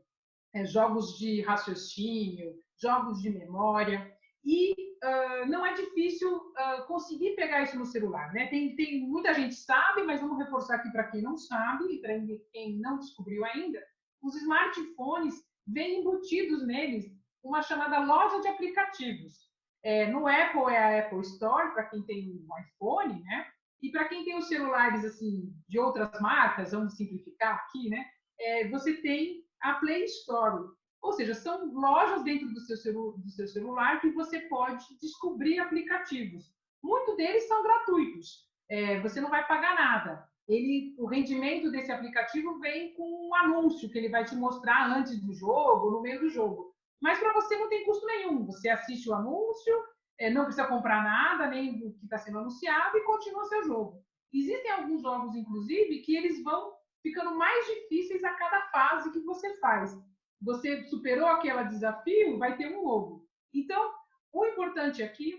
é, 0.53 0.65
jogos 0.65 1.17
de 1.17 1.41
raciocínio, 1.43 2.53
jogos 2.75 3.21
de 3.21 3.29
memória. 3.29 4.13
E 4.43 4.73
uh, 4.73 5.47
não 5.47 5.65
é 5.65 5.75
difícil 5.75 6.29
uh, 6.35 6.85
conseguir 6.87 7.37
pegar 7.37 7.63
isso 7.63 7.79
no 7.79 7.85
celular. 7.85 8.33
Né? 8.33 8.47
Tem, 8.47 8.75
tem, 8.75 9.07
muita 9.07 9.33
gente 9.33 9.55
sabe, 9.55 10.03
mas 10.03 10.19
vamos 10.19 10.39
reforçar 10.39 10.75
aqui 10.75 10.91
para 10.91 11.09
quem 11.09 11.21
não 11.21 11.37
sabe 11.37 11.85
e 11.85 12.01
para 12.01 12.19
quem 12.51 12.77
não 12.79 12.99
descobriu 12.99 13.45
ainda. 13.45 13.81
Os 14.21 14.35
smartphones 14.35 15.35
vêm 15.65 16.01
embutidos 16.01 16.65
neles 16.65 17.05
uma 17.43 17.61
chamada 17.61 17.99
loja 17.99 18.41
de 18.41 18.47
aplicativos. 18.47 19.47
É, 19.83 20.09
no 20.11 20.27
Apple 20.27 20.73
é 20.73 20.77
a 20.77 21.05
Apple 21.05 21.21
Store, 21.21 21.73
para 21.73 21.85
quem 21.85 22.03
tem 22.03 22.29
um 22.29 22.47
iPhone, 22.59 23.21
né? 23.23 23.47
E 23.81 23.91
para 23.91 24.05
quem 24.05 24.25
tem 24.25 24.37
os 24.37 24.47
celulares 24.47 25.05
assim 25.05 25.53
de 25.67 25.79
outras 25.79 26.19
marcas, 26.19 26.71
vamos 26.71 26.95
simplificar 26.95 27.55
aqui, 27.55 27.89
né? 27.89 28.05
É, 28.39 28.67
você 28.69 28.95
tem 29.01 29.43
a 29.61 29.75
Play 29.75 30.03
Store. 30.05 30.69
Ou 31.01 31.13
seja, 31.13 31.33
são 31.33 31.71
lojas 31.73 32.23
dentro 32.23 32.47
do 32.49 32.59
seu, 32.59 32.75
do 33.17 33.29
seu 33.29 33.47
celular 33.47 34.01
que 34.01 34.09
você 34.11 34.41
pode 34.41 34.83
descobrir 34.99 35.59
aplicativos. 35.59 36.51
Muitos 36.83 37.15
deles 37.15 37.47
são 37.47 37.63
gratuitos. 37.63 38.47
É, 38.69 38.99
você 39.01 39.21
não 39.21 39.29
vai 39.29 39.47
pagar 39.47 39.75
nada. 39.75 40.27
Ele, 40.47 40.95
o 40.97 41.05
rendimento 41.05 41.69
desse 41.69 41.91
aplicativo 41.91 42.59
vem 42.59 42.93
com 42.93 43.27
um 43.27 43.35
anúncio 43.35 43.89
que 43.89 43.97
ele 43.97 44.09
vai 44.09 44.23
te 44.23 44.35
mostrar 44.35 44.89
antes 44.97 45.21
do 45.21 45.33
jogo, 45.33 45.91
no 45.91 46.01
meio 46.01 46.21
do 46.21 46.29
jogo. 46.29 46.73
Mas 47.01 47.19
para 47.19 47.33
você 47.33 47.57
não 47.57 47.67
tem 47.67 47.85
custo 47.85 48.05
nenhum. 48.05 48.45
Você 48.45 48.69
assiste 48.69 49.09
o 49.09 49.13
anúncio, 49.13 49.73
é, 50.19 50.29
não 50.29 50.45
precisa 50.45 50.67
comprar 50.67 51.03
nada, 51.03 51.47
nem 51.47 51.77
do 51.77 51.93
que 51.93 52.05
está 52.05 52.17
sendo 52.17 52.39
anunciado, 52.39 52.97
e 52.97 53.03
continua 53.03 53.45
seu 53.45 53.63
jogo. 53.63 54.01
Existem 54.33 54.71
alguns 54.71 55.01
jogos, 55.01 55.35
inclusive, 55.35 56.01
que 56.01 56.15
eles 56.15 56.41
vão 56.43 56.73
ficando 57.01 57.35
mais 57.37 57.65
difíceis 57.67 58.23
a 58.23 58.33
cada 58.33 58.61
fase 58.69 59.11
que 59.11 59.19
você 59.21 59.57
faz. 59.59 59.97
Você 60.41 60.83
superou 60.85 61.27
aquele 61.27 61.63
desafio, 61.65 62.37
vai 62.37 62.57
ter 62.57 62.75
um 62.75 62.83
novo. 62.83 63.27
Então, 63.53 63.93
o 64.31 64.45
importante 64.45 65.01
aqui 65.01 65.35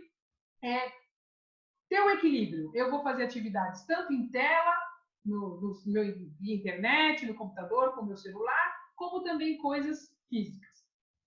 é 0.63 0.91
ter 1.89 2.01
o 2.01 2.07
um 2.07 2.11
equilíbrio. 2.11 2.71
Eu 2.75 2.91
vou 2.91 3.03
fazer 3.03 3.25
atividades 3.25 3.85
tanto 3.87 4.13
em 4.13 4.29
tela, 4.29 4.68
no, 5.29 5.61
no 5.61 5.75
meu 5.87 6.05
via 6.41 6.57
internet, 6.57 7.27
no 7.27 7.35
computador, 7.35 7.95
com 7.95 8.07
meu 8.07 8.17
celular, 8.17 8.77
como 8.97 9.23
também 9.23 9.59
coisas 9.59 10.11
físicas. 10.29 10.69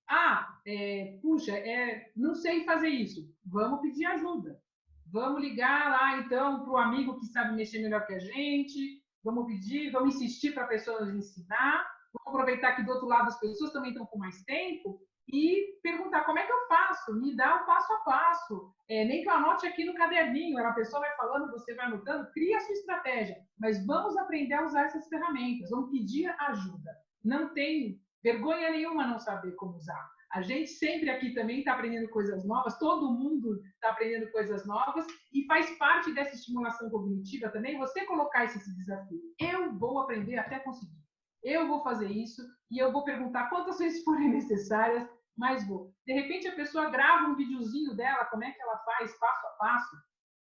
Ah, 0.10 0.60
é, 0.66 1.20
puxa, 1.22 1.58
é, 1.58 2.12
não 2.16 2.36
sei 2.36 2.66
fazer 2.66 2.90
isso. 2.90 3.22
Vamos 3.46 3.82
pedir 3.82 4.06
ajuda. 4.06 4.62
Vamos 5.08 5.42
ligar 5.42 5.90
lá, 5.90 6.18
então, 6.20 6.64
para 6.64 6.72
o 6.72 6.78
amigo 6.78 7.18
que 7.20 7.26
sabe 7.28 7.56
mexer 7.56 7.82
melhor 7.82 8.06
que 8.06 8.14
a 8.14 8.20
gente. 8.20 9.02
Vamos 9.24 9.46
pedir, 9.46 9.92
vamos 9.92 10.16
insistir 10.16 10.54
para 10.54 10.64
a 10.64 10.68
pessoa 10.68 11.06
nos 11.06 11.14
ensinar. 11.14 11.86
Vamos 12.14 12.40
aproveitar 12.40 12.76
que 12.76 12.84
do 12.84 12.92
outro 12.92 13.08
lado 13.08 13.28
as 13.28 13.40
pessoas 13.40 13.72
também 13.72 13.92
estão 13.92 14.06
com 14.06 14.18
mais 14.18 14.42
tempo 14.44 15.00
e 15.28 15.80
perguntar 15.82 16.24
como 16.26 16.40
é 16.40 16.46
que 16.46 16.52
eu 16.52 16.68
faço, 16.68 17.20
me 17.20 17.36
dá 17.36 17.58
o 17.58 17.66
passo 17.66 17.94
a 17.94 17.98
passo. 18.00 18.74
É, 18.90 19.06
nem 19.06 19.24
que 19.24 19.30
eu 19.30 19.34
anote 19.34 19.66
aqui 19.66 19.86
no 19.86 19.94
caderninho, 19.94 20.58
a 20.58 20.74
pessoa 20.74 21.02
vai 21.02 21.16
falando, 21.16 21.52
você 21.52 21.74
vai 21.76 21.86
anotando, 21.86 22.30
cria 22.32 22.58
a 22.58 22.60
sua 22.62 22.74
estratégia. 22.74 23.38
Mas 23.60 23.86
vamos 23.86 24.18
aprender 24.18 24.56
a 24.56 24.66
usar 24.66 24.86
essas 24.86 25.08
ferramentas, 25.08 25.70
vamos 25.70 25.92
pedir 25.92 26.28
ajuda. 26.40 26.92
Não 27.24 27.54
tem 27.54 28.02
Vergonha 28.24 28.70
nenhuma 28.70 29.08
não 29.08 29.20
saber 29.20 29.52
como 29.54 29.76
usar. 29.78 30.10
A 30.32 30.42
gente 30.42 30.70
sempre 30.70 31.10
aqui 31.10 31.34
também 31.34 31.60
está 31.60 31.74
aprendendo 31.74 32.08
coisas 32.10 32.46
novas, 32.46 32.78
todo 32.78 33.12
mundo 33.12 33.62
está 33.74 33.90
aprendendo 33.90 34.32
coisas 34.32 34.66
novas 34.66 35.06
e 35.34 35.46
faz 35.46 35.70
parte 35.78 36.14
dessa 36.14 36.36
estimulação 36.36 36.90
cognitiva 36.90 37.50
também 37.50 37.78
você 37.78 38.06
colocar 38.06 38.46
esse, 38.46 38.58
esse 38.58 38.74
desafio. 38.78 39.20
Eu 39.40 39.78
vou 39.78 40.00
aprender 40.00 40.38
até 40.38 40.60
conseguir. 40.60 41.02
Eu 41.44 41.68
vou 41.68 41.84
fazer 41.84 42.10
isso 42.10 42.42
e 42.70 42.78
eu 42.78 42.94
vou 42.94 43.04
perguntar 43.04 43.50
quantas 43.50 43.80
vezes 43.80 44.04
forem 44.04 44.30
necessárias, 44.30 45.06
mas 45.42 45.68
vou. 45.68 45.92
De 46.06 46.14
repente 46.14 46.48
a 46.48 46.56
pessoa 46.56 46.92
grava 46.92 47.26
um 47.26 47.36
videozinho 47.36 47.96
dela, 47.96 48.26
como 48.26 48.44
é 48.44 48.52
que 48.52 48.62
ela 48.62 48.78
faz 48.78 49.12
passo 49.18 49.48
a 49.48 49.50
passo, 49.58 49.98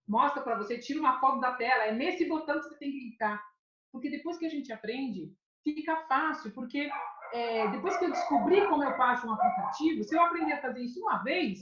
mostra 0.07 0.43
para 0.43 0.55
você, 0.55 0.77
tira 0.77 0.99
uma 0.99 1.19
foto 1.19 1.39
da 1.39 1.53
tela, 1.53 1.85
é 1.85 1.91
nesse 1.91 2.29
botão 2.29 2.59
que 2.59 2.67
você 2.67 2.77
tem 2.77 2.91
que 2.91 2.99
clicar. 2.99 3.43
Porque 3.91 4.11
depois 4.11 4.37
que 4.37 4.45
a 4.45 4.49
gente 4.49 4.71
aprende, 4.71 5.35
fica 5.63 5.95
fácil, 6.07 6.51
porque 6.51 6.91
é, 7.33 7.67
depois 7.69 7.97
que 7.97 8.05
eu 8.05 8.11
descobri 8.11 8.67
como 8.67 8.83
eu 8.83 8.95
baixo 8.95 9.27
um 9.27 9.33
aplicativo, 9.33 10.03
se 10.03 10.15
eu 10.15 10.21
aprender 10.21 10.53
a 10.53 10.61
fazer 10.61 10.81
isso 10.81 11.01
uma 11.01 11.23
vez, 11.23 11.59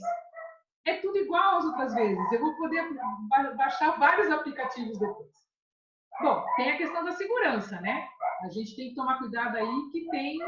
é 0.84 0.98
tudo 0.98 1.16
igual 1.16 1.56
às 1.56 1.64
outras 1.64 1.94
vezes. 1.94 2.32
Eu 2.32 2.40
vou 2.40 2.54
poder 2.56 2.86
baixar 3.56 3.98
vários 3.98 4.30
aplicativos 4.30 4.98
depois. 4.98 5.32
Bom, 6.20 6.44
tem 6.56 6.72
a 6.72 6.76
questão 6.76 7.02
da 7.02 7.12
segurança, 7.12 7.80
né? 7.80 8.08
A 8.42 8.48
gente 8.48 8.74
tem 8.74 8.88
que 8.88 8.94
tomar 8.94 9.18
cuidado 9.18 9.56
aí 9.56 9.90
que 9.92 10.08
tem 10.10 10.38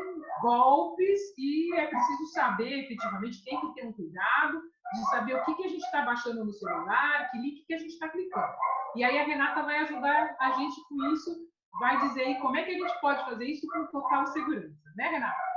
golpes 0.43 1.21
e 1.39 1.75
é 1.75 1.87
preciso 1.87 2.27
saber, 2.33 2.85
efetivamente, 2.85 3.45
tem 3.45 3.61
que 3.61 3.75
ter 3.75 3.87
um 3.87 3.93
cuidado 3.93 4.63
de 4.95 5.11
saber 5.11 5.35
o 5.35 5.45
que, 5.45 5.55
que 5.55 5.65
a 5.65 5.69
gente 5.69 5.85
está 5.85 6.05
baixando 6.05 6.45
no 6.45 6.53
celular, 6.53 7.31
que 7.31 7.39
link 7.39 7.65
que 7.67 7.75
a 7.75 7.79
gente 7.79 7.93
está 7.93 8.09
clicando. 8.09 8.53
E 8.97 9.05
aí 9.05 9.19
a 9.19 9.25
Renata 9.25 9.63
vai 9.63 9.79
ajudar 9.79 10.37
a 10.41 10.53
gente 10.53 10.81
com 10.89 11.13
isso 11.13 11.55
vai 11.79 12.09
dizer 12.09 12.23
aí 12.23 12.41
como 12.41 12.57
é 12.57 12.65
que 12.65 12.71
a 12.71 12.79
gente 12.79 13.01
pode 13.01 13.25
fazer 13.25 13.47
isso 13.47 13.67
com 13.69 13.87
total 13.87 14.27
segurança, 14.29 14.93
né, 14.97 15.09
Renata? 15.09 15.55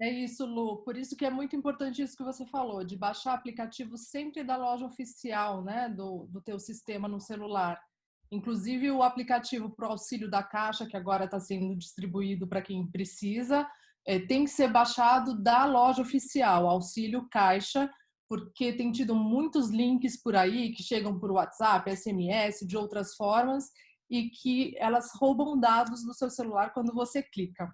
É 0.00 0.10
isso, 0.10 0.44
Lu. 0.44 0.82
Por 0.82 0.96
isso 0.96 1.16
que 1.16 1.24
é 1.24 1.30
muito 1.30 1.56
importante 1.56 2.02
isso 2.02 2.16
que 2.16 2.22
você 2.22 2.44
falou, 2.44 2.84
de 2.84 2.96
baixar 2.96 3.32
aplicativo 3.32 3.96
sempre 3.96 4.44
da 4.44 4.56
loja 4.56 4.84
oficial, 4.84 5.64
né, 5.64 5.88
do, 5.88 6.26
do 6.26 6.40
teu 6.42 6.58
sistema 6.58 7.08
no 7.08 7.18
celular. 7.18 7.80
Inclusive 8.30 8.90
o 8.90 9.02
aplicativo 9.02 9.70
para 9.70 9.88
auxílio 9.88 10.28
da 10.28 10.42
Caixa, 10.42 10.86
que 10.86 10.96
agora 10.96 11.26
está 11.26 11.38
sendo 11.38 11.76
distribuído 11.76 12.46
para 12.46 12.62
quem 12.62 12.86
precisa, 12.90 13.66
é, 14.06 14.18
tem 14.18 14.44
que 14.44 14.50
ser 14.50 14.70
baixado 14.70 15.40
da 15.40 15.64
loja 15.64 16.02
oficial, 16.02 16.68
Auxílio 16.68 17.28
Caixa, 17.30 17.90
porque 18.28 18.72
tem 18.72 18.90
tido 18.92 19.14
muitos 19.14 19.70
links 19.70 20.20
por 20.20 20.36
aí 20.36 20.72
que 20.72 20.82
chegam 20.82 21.18
por 21.18 21.30
WhatsApp, 21.30 21.94
SMS, 21.94 22.66
de 22.66 22.76
outras 22.76 23.14
formas, 23.14 23.64
e 24.10 24.30
que 24.30 24.74
elas 24.78 25.10
roubam 25.14 25.58
dados 25.58 26.04
do 26.04 26.14
seu 26.14 26.30
celular 26.30 26.72
quando 26.72 26.92
você 26.92 27.22
clica. 27.22 27.68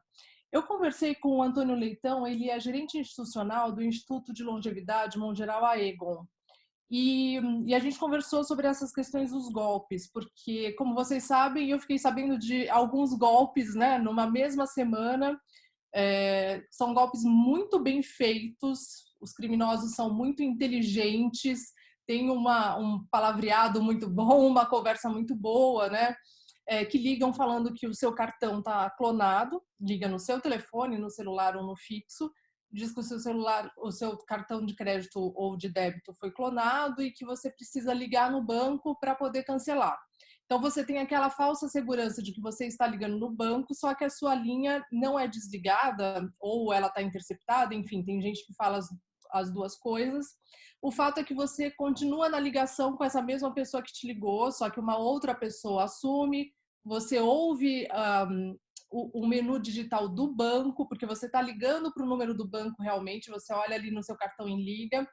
Eu 0.50 0.62
conversei 0.62 1.14
com 1.14 1.38
o 1.38 1.42
Antônio 1.42 1.74
Leitão, 1.74 2.26
ele 2.26 2.50
é 2.50 2.60
gerente 2.60 2.98
institucional 2.98 3.72
do 3.72 3.82
Instituto 3.82 4.32
de 4.32 4.42
Longevidade 4.42 5.18
Mongeral 5.18 5.64
Aegon. 5.64 6.26
E, 6.94 7.40
e, 7.64 7.74
a 7.74 7.78
gente 7.78 7.98
conversou 7.98 8.44
sobre 8.44 8.66
essas 8.66 8.92
questões 8.92 9.30
dos 9.30 9.48
golpes, 9.50 10.12
porque, 10.12 10.72
como 10.72 10.94
vocês 10.94 11.24
sabem, 11.24 11.70
eu 11.70 11.80
fiquei 11.80 11.98
sabendo 11.98 12.38
de 12.38 12.68
alguns 12.68 13.14
golpes, 13.14 13.74
né, 13.74 13.96
numa 13.96 14.30
mesma 14.30 14.66
semana. 14.66 15.40
É, 15.94 16.62
são 16.70 16.92
golpes 16.92 17.24
muito 17.24 17.78
bem 17.78 18.02
feitos, 18.02 19.14
os 19.22 19.32
criminosos 19.32 19.94
são 19.94 20.12
muito 20.12 20.42
inteligentes, 20.42 21.72
tem 22.06 22.28
uma, 22.28 22.76
um 22.76 23.02
palavreado 23.10 23.82
muito 23.82 24.06
bom, 24.10 24.44
uma 24.46 24.66
conversa 24.66 25.08
muito 25.08 25.34
boa, 25.34 25.88
né? 25.88 26.14
É, 26.68 26.84
que 26.84 26.98
ligam 26.98 27.32
falando 27.32 27.72
que 27.72 27.86
o 27.86 27.94
seu 27.94 28.14
cartão 28.14 28.58
está 28.58 28.90
clonado, 28.90 29.62
liga 29.80 30.08
no 30.08 30.18
seu 30.18 30.42
telefone, 30.42 30.98
no 30.98 31.08
celular 31.08 31.56
ou 31.56 31.64
no 31.64 31.74
fixo, 31.74 32.30
diz 32.72 32.92
que 32.92 33.00
o 33.00 33.02
seu 33.02 33.18
celular, 33.18 33.70
o 33.78 33.90
seu 33.90 34.16
cartão 34.18 34.64
de 34.64 34.74
crédito 34.74 35.32
ou 35.36 35.56
de 35.56 35.68
débito 35.68 36.14
foi 36.18 36.30
clonado 36.30 37.02
e 37.02 37.12
que 37.12 37.24
você 37.24 37.50
precisa 37.50 37.92
ligar 37.92 38.30
no 38.30 38.42
banco 38.42 38.98
para 38.98 39.14
poder 39.14 39.44
cancelar. 39.44 39.98
Então 40.44 40.60
você 40.60 40.84
tem 40.84 40.98
aquela 40.98 41.30
falsa 41.30 41.68
segurança 41.68 42.22
de 42.22 42.32
que 42.32 42.40
você 42.40 42.66
está 42.66 42.86
ligando 42.86 43.18
no 43.18 43.30
banco, 43.30 43.74
só 43.74 43.94
que 43.94 44.04
a 44.04 44.10
sua 44.10 44.34
linha 44.34 44.84
não 44.90 45.18
é 45.18 45.26
desligada 45.28 46.28
ou 46.40 46.72
ela 46.72 46.88
está 46.88 47.00
interceptada, 47.00 47.74
enfim, 47.74 48.04
tem 48.04 48.20
gente 48.20 48.44
que 48.46 48.54
fala 48.54 48.78
as, 48.78 48.88
as 49.32 49.52
duas 49.52 49.76
coisas. 49.76 50.26
O 50.82 50.90
fato 50.90 51.18
é 51.18 51.24
que 51.24 51.32
você 51.34 51.70
continua 51.70 52.28
na 52.28 52.40
ligação 52.40 52.96
com 52.96 53.04
essa 53.04 53.22
mesma 53.22 53.54
pessoa 53.54 53.82
que 53.82 53.92
te 53.92 54.06
ligou, 54.06 54.50
só 54.50 54.68
que 54.68 54.80
uma 54.80 54.98
outra 54.98 55.34
pessoa 55.34 55.84
assume. 55.84 56.52
Você 56.84 57.20
ouve 57.20 57.86
um, 58.28 58.58
o, 58.92 59.22
o, 59.22 59.26
menu 59.26 59.58
digital 59.58 60.08
do 60.08 60.32
banco, 60.32 60.86
porque 60.86 61.06
você 61.06 61.26
está 61.26 61.40
ligando 61.40 61.92
para 61.92 62.04
o 62.04 62.08
número 62.08 62.34
do 62.34 62.46
banco 62.46 62.82
realmente. 62.82 63.30
Você 63.30 63.52
olha 63.52 63.74
ali 63.74 63.90
no 63.90 64.02
seu 64.02 64.16
cartão 64.16 64.48
em 64.48 64.62
liga 64.62 65.08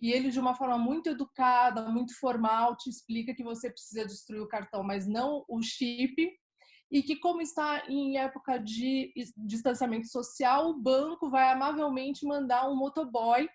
e 0.00 0.10
ele, 0.12 0.30
de 0.30 0.40
uma 0.40 0.54
forma 0.54 0.78
muito 0.78 1.10
educada, 1.10 1.88
muito 1.88 2.18
formal, 2.18 2.76
te 2.76 2.88
explica 2.88 3.34
que 3.34 3.44
você 3.44 3.70
precisa 3.70 4.06
destruir 4.06 4.40
o 4.40 4.48
cartão, 4.48 4.82
mas 4.82 5.06
não 5.06 5.44
o 5.48 5.62
chip. 5.62 6.14
E 6.90 7.02
que, 7.02 7.16
como 7.16 7.40
está 7.40 7.84
em 7.88 8.18
época 8.18 8.58
de 8.58 9.12
distanciamento 9.36 10.08
social, 10.08 10.70
o 10.70 10.82
banco 10.82 11.30
vai 11.30 11.52
amavelmente 11.52 12.26
mandar 12.26 12.68
um 12.68 12.74
motoboy 12.74 13.48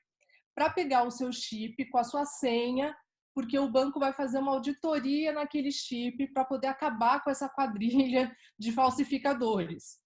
para 0.56 0.70
pegar 0.70 1.04
o 1.04 1.12
seu 1.12 1.34
chip 1.34 1.84
com 1.90 1.98
a 1.98 2.04
sua 2.04 2.26
senha 2.26 2.96
porque 3.36 3.60
o 3.60 3.70
banco 3.70 4.00
vai 4.00 4.14
fazer 4.14 4.40
uma 4.40 4.54
auditoria 4.54 5.34
naquele 5.34 5.72
chip 5.72 6.26
para 6.28 6.46
poder 6.46 6.68
acabar 6.68 7.22
com 7.22 7.30
essa 7.30 7.50
quadrilha 7.50 8.34
de 8.58 8.72
falsificadores. 8.72 10.00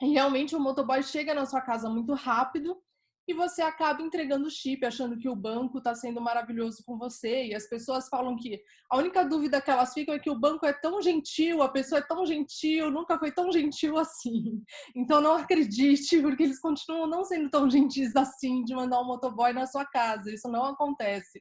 E 0.00 0.12
realmente 0.12 0.54
o 0.54 0.60
motoboy 0.60 1.02
chega 1.02 1.34
na 1.34 1.44
sua 1.44 1.60
casa 1.60 1.90
muito 1.90 2.14
rápido 2.14 2.80
e 3.26 3.34
você 3.34 3.62
acaba 3.62 4.02
entregando 4.02 4.46
o 4.46 4.50
chip, 4.50 4.84
achando 4.84 5.16
que 5.16 5.28
o 5.28 5.36
banco 5.36 5.78
está 5.78 5.94
sendo 5.94 6.20
maravilhoso 6.20 6.82
com 6.84 6.98
você. 6.98 7.46
E 7.46 7.54
as 7.54 7.68
pessoas 7.68 8.08
falam 8.08 8.36
que 8.36 8.60
a 8.90 8.96
única 8.96 9.24
dúvida 9.24 9.60
que 9.60 9.70
elas 9.70 9.92
ficam 9.92 10.14
é 10.14 10.18
que 10.18 10.30
o 10.30 10.38
banco 10.38 10.66
é 10.66 10.72
tão 10.72 11.00
gentil, 11.00 11.62
a 11.62 11.68
pessoa 11.68 12.00
é 12.00 12.02
tão 12.02 12.26
gentil, 12.26 12.90
nunca 12.90 13.18
foi 13.18 13.30
tão 13.32 13.50
gentil 13.52 13.96
assim. 13.98 14.62
Então 14.94 15.20
não 15.20 15.36
acredite, 15.36 16.20
porque 16.20 16.42
eles 16.42 16.60
continuam 16.60 17.06
não 17.06 17.24
sendo 17.24 17.48
tão 17.48 17.70
gentis 17.70 18.14
assim 18.16 18.62
de 18.64 18.74
mandar 18.74 19.00
um 19.00 19.06
motoboy 19.06 19.52
na 19.52 19.66
sua 19.66 19.84
casa. 19.84 20.32
Isso 20.32 20.48
não 20.48 20.64
acontece. 20.64 21.40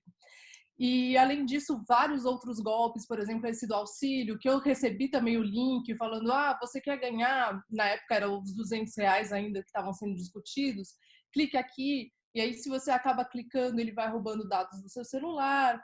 E, 0.84 1.16
além 1.16 1.46
disso, 1.46 1.84
vários 1.88 2.26
outros 2.26 2.60
golpes, 2.60 3.06
por 3.06 3.20
exemplo, 3.20 3.46
esse 3.46 3.68
do 3.68 3.76
auxílio, 3.76 4.40
que 4.40 4.50
eu 4.50 4.58
recebi 4.58 5.12
também 5.12 5.38
o 5.38 5.44
link 5.44 5.96
falando, 5.96 6.32
ah, 6.32 6.58
você 6.60 6.82
quer 6.82 6.98
ganhar, 6.98 7.64
na 7.70 7.86
época 7.86 8.16
eram 8.16 8.40
os 8.40 8.52
200 8.56 8.92
reais 8.98 9.32
ainda 9.32 9.62
que 9.62 9.68
estavam 9.68 9.94
sendo 9.94 10.16
discutidos, 10.16 10.96
clique 11.32 11.56
aqui, 11.56 12.12
e 12.34 12.42
aí 12.42 12.56
se 12.56 12.68
você 12.68 12.90
acaba 12.90 13.24
clicando, 13.24 13.80
ele 13.80 13.92
vai 13.92 14.10
roubando 14.10 14.50
dados 14.50 14.82
do 14.82 14.90
seu 14.90 15.06
celular. 15.06 15.80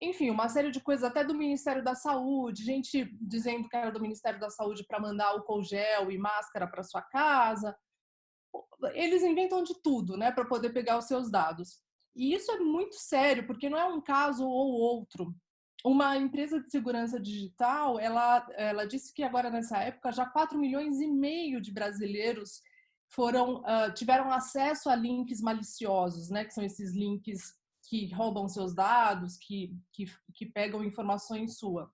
Enfim, 0.00 0.30
uma 0.30 0.48
série 0.48 0.70
de 0.70 0.80
coisas, 0.80 1.04
até 1.04 1.22
do 1.22 1.34
Ministério 1.34 1.84
da 1.84 1.94
Saúde, 1.94 2.64
gente 2.64 3.14
dizendo 3.20 3.68
que 3.68 3.76
era 3.76 3.92
do 3.92 4.00
Ministério 4.00 4.40
da 4.40 4.48
Saúde 4.48 4.86
para 4.88 4.98
mandar 4.98 5.26
álcool 5.26 5.62
gel 5.62 6.10
e 6.10 6.16
máscara 6.16 6.66
para 6.66 6.82
sua 6.82 7.02
casa. 7.02 7.76
Eles 8.94 9.22
inventam 9.22 9.62
de 9.62 9.74
tudo, 9.82 10.16
né, 10.16 10.32
para 10.32 10.46
poder 10.46 10.70
pegar 10.70 10.96
os 10.96 11.04
seus 11.04 11.30
dados. 11.30 11.78
E 12.14 12.34
isso 12.34 12.50
é 12.50 12.58
muito 12.58 12.96
sério, 12.96 13.46
porque 13.46 13.68
não 13.68 13.78
é 13.78 13.84
um 13.84 14.00
caso 14.00 14.46
ou 14.46 14.72
outro. 14.72 15.34
Uma 15.84 16.16
empresa 16.16 16.60
de 16.60 16.70
segurança 16.70 17.18
digital, 17.18 17.98
ela, 17.98 18.46
ela 18.56 18.86
disse 18.86 19.14
que 19.14 19.22
agora 19.22 19.48
nessa 19.48 19.78
época 19.78 20.12
já 20.12 20.26
4 20.26 20.58
milhões 20.58 21.00
e 21.00 21.06
meio 21.06 21.60
de 21.60 21.72
brasileiros 21.72 22.60
foram 23.08 23.56
uh, 23.60 23.92
tiveram 23.94 24.30
acesso 24.30 24.88
a 24.88 24.94
links 24.94 25.40
maliciosos, 25.40 26.30
né, 26.30 26.44
que 26.44 26.54
são 26.54 26.62
esses 26.62 26.92
links 26.94 27.54
que 27.88 28.12
roubam 28.12 28.48
seus 28.48 28.74
dados, 28.74 29.36
que, 29.36 29.76
que, 29.92 30.04
que 30.34 30.46
pegam 30.46 30.84
informações 30.84 31.58
sua. 31.58 31.90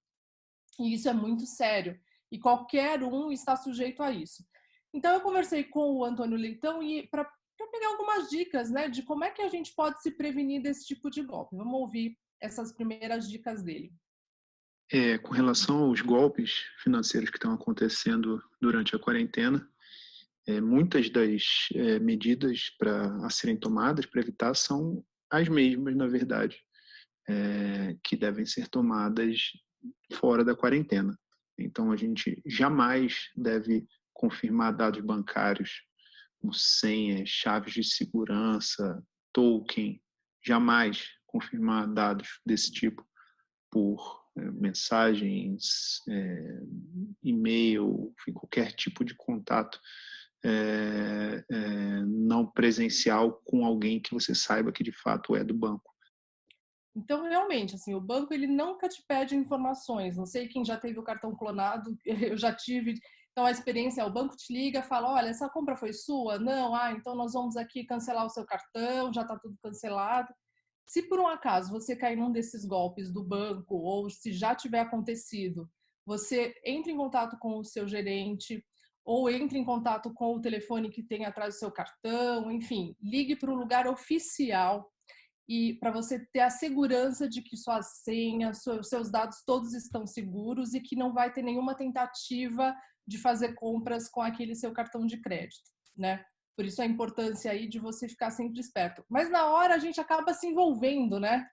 E 0.79 0.92
isso 0.92 1.09
é 1.09 1.12
muito 1.12 1.46
sério. 1.46 1.98
E 2.31 2.38
qualquer 2.38 3.02
um 3.02 3.33
está 3.33 3.57
sujeito 3.57 4.02
a 4.02 4.11
isso. 4.11 4.44
Então 4.92 5.12
eu 5.12 5.20
conversei 5.20 5.64
com 5.64 5.92
o 5.92 6.05
Antônio 6.05 6.37
Leitão 6.37 6.83
e 6.83 7.07
para 7.07 7.31
para 7.57 7.66
pegar 7.69 7.88
algumas 7.88 8.29
dicas, 8.29 8.71
né, 8.71 8.88
de 8.88 9.03
como 9.03 9.25
é 9.25 9.31
que 9.31 9.42
a 9.42 9.49
gente 9.49 9.75
pode 9.75 10.03
se 10.03 10.11
prevenir 10.11 10.62
desse 10.62 10.87
tipo 10.87 11.11
de 11.11 11.23
golpe. 11.23 11.57
Vamos 11.57 11.75
ouvir 11.75 12.16
essas 12.40 12.73
primeiras 12.73 13.29
dicas 13.29 13.62
dele. 13.62 13.92
É, 14.92 15.19
com 15.19 15.33
relação 15.33 15.85
aos 15.85 16.01
golpes 16.01 16.64
financeiros 16.83 17.31
que 17.31 17.37
estão 17.37 17.53
acontecendo 17.53 18.40
durante 18.61 18.95
a 18.95 18.99
quarentena, 18.99 19.69
é, 20.47 20.61
muitas 20.61 21.11
das 21.11 21.69
é, 21.75 21.99
medidas 21.99 22.71
para 22.79 23.29
serem 23.31 23.57
tomadas 23.57 24.07
para 24.07 24.21
evitar 24.21 24.55
são 24.55 25.05
as 25.29 25.49
mesmas, 25.49 25.97
na 25.97 26.07
verdade, 26.07 26.57
é, 27.29 27.97
que 28.05 28.16
devem 28.16 28.47
ser 28.47 28.69
tomadas 28.69 29.51
fora 30.14 30.45
da 30.45 30.55
quarentena. 30.55 31.19
Então, 31.59 31.90
a 31.90 31.97
gente 31.97 32.40
jamais 32.47 33.31
deve 33.35 33.88
confirmar 34.12 34.77
dados 34.77 35.01
bancários 35.01 35.83
como 36.40 36.53
senhas, 36.53 37.29
chaves 37.29 37.75
de 37.75 37.85
segurança, 37.85 39.03
token, 39.33 40.01
jamais 40.44 41.05
confirmar 41.27 41.92
dados 41.92 42.40
desse 42.46 42.70
tipo 42.70 43.07
por 43.70 44.25
é, 44.37 44.51
mensagens, 44.53 46.03
é, 46.09 46.61
e-mail, 47.22 48.14
enfim, 48.18 48.33
qualquer 48.33 48.72
tipo 48.72 49.05
de 49.05 49.14
contato 49.14 49.81
é, 50.44 51.44
não 52.07 52.46
presencial 52.46 53.42
com 53.44 53.64
alguém 53.64 54.01
que 54.01 54.14
você 54.14 54.35
saiba 54.35 54.70
que 54.70 54.85
de 54.85 54.92
fato 54.92 55.35
é 55.35 55.42
do 55.42 55.55
banco. 55.55 55.92
Então, 56.94 57.25
realmente, 57.25 57.75
assim, 57.75 57.94
o 57.94 58.01
banco 58.01 58.33
ele 58.33 58.46
nunca 58.46 58.88
te 58.88 59.03
pede 59.07 59.37
informações. 59.37 60.16
Não 60.16 60.25
sei 60.25 60.49
quem 60.49 60.64
já 60.64 60.79
teve 60.79 60.99
o 60.99 61.03
cartão 61.03 61.37
clonado, 61.37 61.96
eu 62.07 62.38
já 62.38 62.55
tive 62.55 62.94
então 63.37 63.44
a 63.44 63.51
experiência 63.51 64.01
é 64.01 64.05
o 64.07 64.11
banco 64.11 64.35
te 64.35 64.51
liga, 64.51 64.83
fala, 64.83 65.12
olha, 65.12 65.29
essa 65.29 65.46
compra 65.46 65.77
foi 65.77 65.92
sua? 65.92 66.38
Não, 66.38 66.75
ah, 66.75 66.90
então 66.92 67.14
nós 67.14 67.35
vamos 67.35 67.55
aqui 67.55 67.85
cancelar 67.85 68.25
o 68.25 68.31
seu 68.31 68.46
cartão, 68.46 69.12
já 69.12 69.20
está 69.20 69.38
tudo 69.38 69.55
cancelado. 69.62 70.33
Se 70.87 71.03
por 71.03 71.20
um 71.20 71.27
acaso 71.27 71.70
você 71.70 71.94
cair 71.94 72.16
num 72.16 72.33
desses 72.33 72.64
golpes 72.64 73.12
do 73.12 73.22
banco 73.22 73.75
ou 73.75 74.09
se 74.09 74.33
já 74.33 74.55
tiver 74.55 74.81
acontecido, 74.81 75.68
você 76.07 76.55
entre 76.64 76.92
em 76.92 76.96
contato 76.96 77.37
com 77.38 77.59
o 77.59 77.64
seu 77.64 77.87
gerente 77.87 78.64
ou 79.05 79.29
entre 79.29 79.59
em 79.59 79.64
contato 79.66 80.14
com 80.14 80.37
o 80.37 80.40
telefone 80.40 80.88
que 80.88 81.03
tem 81.03 81.27
atrás 81.27 81.57
do 81.57 81.59
seu 81.59 81.70
cartão, 81.70 82.51
enfim, 82.51 82.96
ligue 83.03 83.37
para 83.37 83.53
o 83.53 83.55
lugar 83.55 83.87
oficial 83.87 84.90
e 85.46 85.75
para 85.75 85.90
você 85.90 86.27
ter 86.33 86.40
a 86.40 86.49
segurança 86.49 87.29
de 87.29 87.42
que 87.42 87.55
sua 87.55 87.83
senha, 87.83 88.55
seus 88.55 89.11
dados 89.11 89.42
todos 89.44 89.75
estão 89.75 90.07
seguros 90.07 90.72
e 90.72 90.81
que 90.81 90.96
não 90.96 91.12
vai 91.12 91.31
ter 91.31 91.42
nenhuma 91.42 91.75
tentativa 91.75 92.75
de 93.07 93.19
fazer 93.19 93.55
compras 93.55 94.09
com 94.09 94.21
aquele 94.21 94.55
seu 94.55 94.73
cartão 94.73 95.07
de 95.07 95.21
crédito, 95.21 95.71
né? 95.97 96.25
Por 96.57 96.64
isso 96.64 96.81
a 96.81 96.87
importância 96.87 97.51
aí 97.51 97.69
de 97.69 97.79
você 97.79 98.09
ficar 98.09 98.31
sempre 98.31 98.61
esperto. 98.61 99.05
Mas 99.09 99.31
na 99.31 99.47
hora 99.47 99.75
a 99.75 99.79
gente 99.79 100.01
acaba 100.01 100.33
se 100.33 100.47
envolvendo, 100.47 101.21
né? 101.21 101.47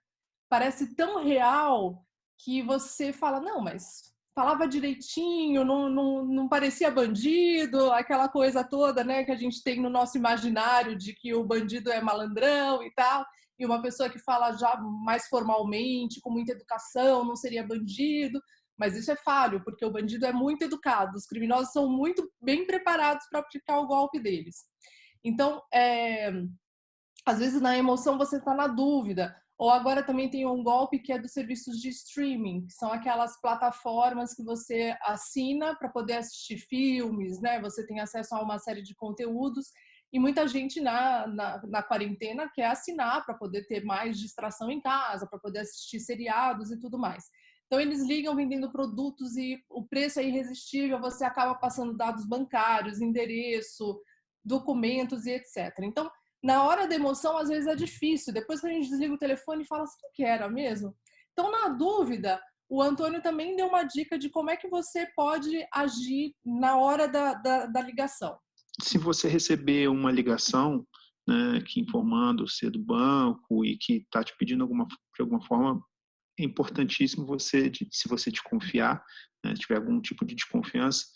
Parece 0.48 0.94
tão 0.94 1.22
real 1.22 2.04
que 2.38 2.62
você 2.62 3.12
fala, 3.12 3.40
não, 3.40 3.60
mas 3.60 4.14
falava 4.34 4.66
direitinho, 4.66 5.64
não, 5.64 5.88
não, 5.88 6.24
não 6.24 6.48
parecia 6.48 6.90
bandido, 6.90 7.92
aquela 7.92 8.28
coisa 8.28 8.64
toda, 8.64 9.04
né, 9.04 9.22
que 9.22 9.30
a 9.30 9.36
gente 9.36 9.62
tem 9.62 9.80
no 9.80 9.88
nosso 9.88 10.18
imaginário 10.18 10.96
de 10.96 11.14
que 11.14 11.32
o 11.32 11.44
bandido 11.44 11.88
é 11.90 12.00
malandrão 12.00 12.82
e 12.82 12.92
tal, 12.94 13.24
e 13.58 13.64
uma 13.64 13.80
pessoa 13.80 14.10
que 14.10 14.18
fala 14.18 14.52
já 14.52 14.76
mais 14.76 15.28
formalmente, 15.28 16.20
com 16.20 16.30
muita 16.30 16.52
educação, 16.52 17.24
não 17.24 17.36
seria 17.36 17.66
bandido. 17.66 18.42
Mas 18.78 18.96
isso 18.96 19.10
é 19.10 19.16
falho, 19.16 19.62
porque 19.62 19.84
o 19.84 19.90
bandido 19.90 20.26
é 20.26 20.32
muito 20.32 20.64
educado, 20.64 21.16
os 21.16 21.26
criminosos 21.26 21.72
são 21.72 21.88
muito 21.88 22.28
bem 22.40 22.66
preparados 22.66 23.26
para 23.30 23.40
aplicar 23.40 23.78
o 23.78 23.86
golpe 23.86 24.18
deles. 24.18 24.64
Então, 25.22 25.62
é, 25.72 26.32
às 27.24 27.38
vezes 27.38 27.60
na 27.60 27.76
emoção 27.76 28.18
você 28.18 28.36
está 28.36 28.54
na 28.54 28.66
dúvida. 28.66 29.34
Ou 29.56 29.70
agora 29.70 30.02
também 30.02 30.28
tem 30.28 30.44
um 30.44 30.64
golpe 30.64 30.98
que 30.98 31.12
é 31.12 31.18
dos 31.18 31.32
serviços 31.32 31.76
de 31.76 31.88
streaming, 31.88 32.66
que 32.66 32.72
são 32.72 32.92
aquelas 32.92 33.40
plataformas 33.40 34.34
que 34.34 34.42
você 34.42 34.96
assina 35.02 35.76
para 35.76 35.88
poder 35.88 36.14
assistir 36.14 36.58
filmes, 36.58 37.40
né? 37.40 37.60
Você 37.60 37.86
tem 37.86 38.00
acesso 38.00 38.34
a 38.34 38.42
uma 38.42 38.58
série 38.58 38.82
de 38.82 38.96
conteúdos 38.96 39.68
e 40.12 40.18
muita 40.18 40.46
gente 40.48 40.80
na, 40.80 41.26
na, 41.28 41.62
na 41.68 41.82
quarentena 41.82 42.50
quer 42.52 42.66
assinar 42.66 43.24
para 43.24 43.34
poder 43.34 43.64
ter 43.66 43.84
mais 43.84 44.18
distração 44.18 44.70
em 44.70 44.80
casa, 44.80 45.26
para 45.26 45.38
poder 45.38 45.60
assistir 45.60 46.00
seriados 46.00 46.72
e 46.72 46.78
tudo 46.78 46.98
mais. 46.98 47.24
Então, 47.66 47.80
eles 47.80 48.02
ligam 48.02 48.36
vendendo 48.36 48.70
produtos 48.70 49.36
e 49.36 49.62
o 49.68 49.84
preço 49.84 50.20
é 50.20 50.24
irresistível, 50.24 51.00
você 51.00 51.24
acaba 51.24 51.54
passando 51.54 51.96
dados 51.96 52.26
bancários, 52.26 53.00
endereço, 53.00 54.00
documentos 54.44 55.26
e 55.26 55.32
etc. 55.32 55.72
Então, 55.82 56.10
na 56.42 56.62
hora 56.62 56.86
da 56.86 56.94
emoção, 56.94 57.38
às 57.38 57.48
vezes 57.48 57.66
é 57.66 57.74
difícil. 57.74 58.32
Depois 58.32 58.60
que 58.60 58.66
a 58.66 58.70
gente 58.70 58.88
desliga 58.88 59.14
o 59.14 59.18
telefone 59.18 59.62
e 59.62 59.66
fala, 59.66 59.84
assim, 59.84 59.96
que 60.12 60.22
era 60.22 60.48
mesmo? 60.48 60.94
Então, 61.32 61.50
na 61.50 61.68
dúvida, 61.68 62.40
o 62.68 62.82
Antônio 62.82 63.22
também 63.22 63.56
deu 63.56 63.66
uma 63.66 63.82
dica 63.82 64.18
de 64.18 64.28
como 64.28 64.50
é 64.50 64.56
que 64.56 64.68
você 64.68 65.06
pode 65.16 65.66
agir 65.72 66.34
na 66.44 66.76
hora 66.76 67.08
da, 67.08 67.34
da, 67.34 67.66
da 67.66 67.80
ligação. 67.80 68.36
Se 68.80 68.98
você 68.98 69.28
receber 69.28 69.88
uma 69.88 70.12
ligação 70.12 70.86
né, 71.26 71.62
que 71.66 71.80
informando 71.80 72.48
ser 72.48 72.70
do 72.70 72.78
banco 72.78 73.64
e 73.64 73.78
que 73.78 73.98
está 73.98 74.22
te 74.22 74.34
pedindo 74.36 74.62
alguma, 74.62 74.86
de 74.86 75.20
alguma 75.22 75.40
forma 75.46 75.80
é 76.38 76.44
importantíssimo 76.44 77.26
você, 77.26 77.70
se 77.90 78.08
você 78.08 78.30
te 78.30 78.42
confiar, 78.42 79.04
né, 79.44 79.54
tiver 79.54 79.76
algum 79.76 80.00
tipo 80.00 80.24
de 80.24 80.34
desconfiança, 80.34 81.06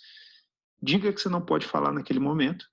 diga 0.81 1.12
que 1.12 1.20
você 1.20 1.28
não 1.28 1.44
pode 1.44 1.66
falar 1.66 1.92
naquele 1.92 2.20
momento 2.20 2.66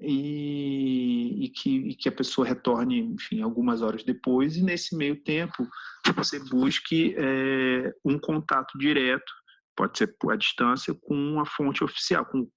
e, 0.00 1.44
e, 1.44 1.48
que, 1.50 1.70
e 1.70 1.94
que 1.94 2.08
a 2.08 2.12
pessoa 2.12 2.46
retorne, 2.46 3.00
enfim, 3.00 3.42
algumas 3.42 3.82
horas 3.82 4.04
depois 4.04 4.56
e 4.56 4.62
nesse 4.62 4.96
meio 4.96 5.22
tempo 5.22 5.68
você 6.16 6.38
busque 6.38 7.14
é, 7.16 7.92
um 8.04 8.18
contato 8.18 8.78
direto, 8.78 9.32
pode 9.76 9.98
ser 9.98 10.16
à 10.30 10.36
distância, 10.36 10.94
com 10.94 11.40
a 11.40 11.46
fonte 11.46 11.84
oficial, 11.84 12.24
com 12.26 12.48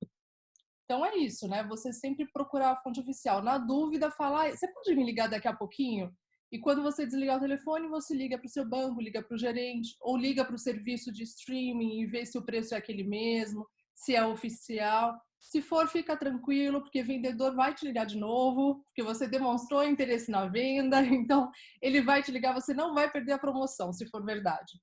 então 0.92 1.06
é 1.06 1.16
isso, 1.16 1.48
né? 1.48 1.64
Você 1.70 1.94
sempre 1.94 2.30
procurar 2.34 2.72
a 2.72 2.82
fonte 2.82 3.00
oficial. 3.00 3.42
Na 3.42 3.58
dúvida, 3.58 4.12
falar, 4.12 4.50
você 4.50 4.68
pode 4.74 4.94
me 4.94 5.06
ligar 5.06 5.30
daqui 5.30 5.48
a 5.48 5.56
pouquinho? 5.56 6.14
E 6.52 6.60
quando 6.60 6.84
você 6.84 7.06
desligar 7.06 7.38
o 7.38 7.42
telefone, 7.42 7.88
você 7.88 8.14
liga 8.14 8.38
para 8.38 8.46
o 8.46 8.50
seu 8.50 8.68
banco, 8.68 9.02
liga 9.02 9.24
para 9.24 9.36
o 9.36 9.38
gerente, 9.38 9.96
ou 10.02 10.18
liga 10.18 10.44
para 10.44 10.56
o 10.56 10.60
serviço 10.60 11.12
de 11.12 11.24
streaming 11.24 12.02
e 12.02 12.06
vê 12.06 12.26
se 12.26 12.38
o 12.38 12.44
preço 12.44 12.76
é 12.76 12.78
aquele 12.78 13.04
mesmo, 13.04 13.66
se 13.96 14.16
é 14.16 14.26
oficial. 14.26 15.18
Se 15.40 15.62
for, 15.62 15.88
fica 15.88 16.16
tranquilo, 16.18 16.82
porque 16.82 17.02
vendedor 17.02 17.56
vai 17.56 17.74
te 17.74 17.86
ligar 17.86 18.06
de 18.06 18.18
novo, 18.18 18.84
porque 18.86 19.02
você 19.02 19.28
demonstrou 19.28 19.84
interesse 19.84 20.30
na 20.30 20.46
venda, 20.46 21.02
então 21.06 21.50
ele 21.82 22.02
vai 22.02 22.22
te 22.22 22.32
ligar, 22.32 22.54
você 22.54 22.74
não 22.74 22.94
vai 22.94 23.10
perder 23.10 23.34
a 23.34 23.40
promoção, 23.40 23.94
se 23.94 24.06
for 24.08 24.24
verdade. 24.24 24.74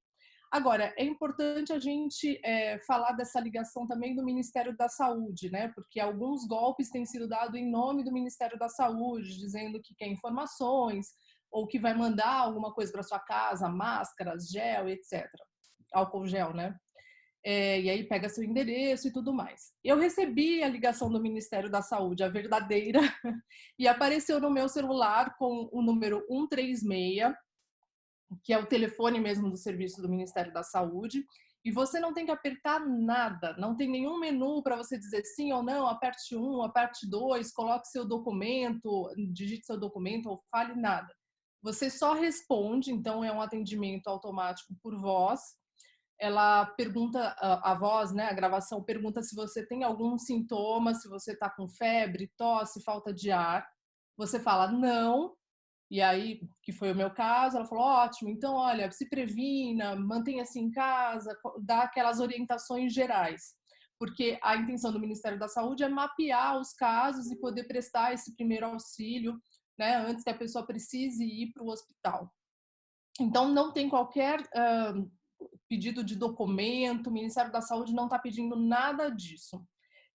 Agora, 0.50 0.94
é 0.96 1.04
importante 1.04 1.74
a 1.74 1.78
gente 1.78 2.40
é, 2.42 2.78
falar 2.87 3.12
dessa 3.12 3.38
ligação 3.38 3.87
também 3.87 4.16
do 4.16 4.24
Ministério 4.24 4.74
da 4.74 4.88
Saúde, 4.88 5.50
né? 5.50 5.68
Porque 5.74 6.00
alguns 6.00 6.46
golpes 6.46 6.88
têm 6.88 7.04
sido 7.04 7.28
dados 7.28 7.54
em 7.54 7.70
nome 7.70 8.02
do 8.02 8.11
Ministério 8.11 8.59
da 8.59 8.68
Saúde, 8.68 9.38
dizendo 9.38 9.78
que 9.83 9.94
quer 9.94 10.07
informações 10.07 11.09
ou 11.51 11.67
que 11.67 11.79
vai 11.79 11.95
mandar 11.95 12.35
alguma 12.35 12.73
coisa 12.73 12.93
para 12.93 13.03
sua 13.03 13.19
casa, 13.19 13.69
máscaras, 13.69 14.49
gel, 14.49 14.89
etc. 14.89 15.29
Álcool 15.93 16.27
gel, 16.27 16.53
né? 16.55 16.75
é, 17.45 17.81
e 17.81 17.89
aí 17.89 18.05
pega 18.05 18.29
seu 18.29 18.45
endereço 18.45 19.09
e 19.09 19.13
tudo 19.13 19.33
mais. 19.33 19.73
Eu 19.83 19.99
recebi 19.99 20.63
a 20.63 20.69
ligação 20.69 21.11
do 21.11 21.19
Ministério 21.19 21.71
da 21.71 21.83
Saúde, 21.83 22.23
a 22.23 22.29
verdadeira, 22.29 23.01
e 23.79 23.87
apareceu 23.87 24.41
no 24.41 24.51
meu 24.51 24.69
celular 24.69 25.37
com 25.39 25.69
o 25.73 25.83
número 25.83 26.25
136, 26.29 27.33
que 28.45 28.53
é 28.53 28.59
o 28.59 28.67
telefone 28.67 29.21
mesmo 29.21 29.49
do 29.51 29.57
serviço 29.57 30.03
do 30.03 30.09
Ministério 30.09 30.53
da 30.53 30.63
Saúde, 30.63 31.25
e 31.65 31.71
você 31.71 31.99
não 31.99 32.13
tem 32.13 32.25
que 32.25 32.31
apertar 32.31 32.81
nada, 32.87 33.57
não 33.59 33.77
tem 33.77 33.89
nenhum 33.89 34.19
menu 34.19 34.63
para 34.63 34.77
você 34.77 34.99
dizer 34.99 35.25
sim 35.25 35.53
ou 35.53 35.63
não, 35.63 35.87
aperte 35.87 36.37
um, 36.37 36.63
aperte 36.63 37.09
dois, 37.09 37.53
coloque 37.53 37.89
seu 37.89 38.07
documento, 38.07 39.11
digite 39.33 39.67
seu 39.67 39.79
documento 39.79 40.29
ou 40.29 40.43
fale 40.51 40.75
nada. 40.75 41.13
Você 41.62 41.90
só 41.90 42.14
responde, 42.14 42.92
então 42.92 43.25
é 43.25 43.33
um 43.33 43.40
atendimento 43.40 44.09
automático 44.09 44.75
por 44.83 44.97
voz, 44.97 45.40
ela 46.21 46.66
pergunta, 46.66 47.37
a, 47.38 47.75
voz, 47.75 48.12
né, 48.12 48.25
a 48.25 48.33
gravação 48.33 48.83
pergunta 48.83 49.23
se 49.23 49.37
você 49.37 49.64
tem 49.64 49.85
algum 49.85 50.18
sintoma, 50.18 50.94
se 50.94 51.09
você 51.09 51.33
está 51.33 51.49
com 51.49 51.68
febre, 51.68 52.33
tosse, 52.37 52.83
falta 52.83 53.14
de 53.14 53.31
ar. 53.31 53.64
Você 54.16 54.40
fala 54.40 54.73
não, 54.73 55.37
e 55.90 56.03
aí, 56.03 56.40
que 56.62 56.73
foi 56.73 56.92
o 56.92 56.94
meu 56.94 57.11
caso, 57.11 57.57
ela 57.57 57.66
falou: 57.66 57.85
ótimo, 57.85 58.29
então 58.29 58.55
olha, 58.55 58.90
se 58.90 59.09
previna, 59.09 59.97
mantenha-se 59.97 60.59
em 60.59 60.71
casa, 60.71 61.35
dá 61.62 61.83
aquelas 61.83 62.21
orientações 62.21 62.92
gerais. 62.92 63.55
Porque 63.99 64.38
a 64.42 64.57
intenção 64.57 64.92
do 64.92 65.01
Ministério 65.01 65.38
da 65.38 65.49
Saúde 65.49 65.83
é 65.83 65.88
mapear 65.88 66.59
os 66.59 66.73
casos 66.73 67.31
e 67.31 67.40
poder 67.40 67.64
prestar 67.64 68.12
esse 68.12 68.35
primeiro 68.37 68.66
auxílio, 68.66 69.37
né, 69.79 69.97
antes 69.97 70.25
que 70.25 70.31
a 70.31 70.37
pessoa 70.37 70.67
precise 70.67 71.25
ir 71.25 71.53
para 71.53 71.62
o 71.62 71.69
hospital. 71.69 72.33
Então, 73.21 73.49
não 73.49 73.73
tem 73.73 73.88
qualquer 73.88 74.41
uh, 74.41 75.11
pedido 75.69 76.03
de 76.05 76.17
documento, 76.17 77.09
o 77.09 77.12
Ministério 77.12 77.53
da 77.53 77.61
Saúde 77.61 77.95
não 77.95 78.05
está 78.05 78.19
pedindo 78.19 78.57
nada 78.57 79.09
disso. 79.09 79.64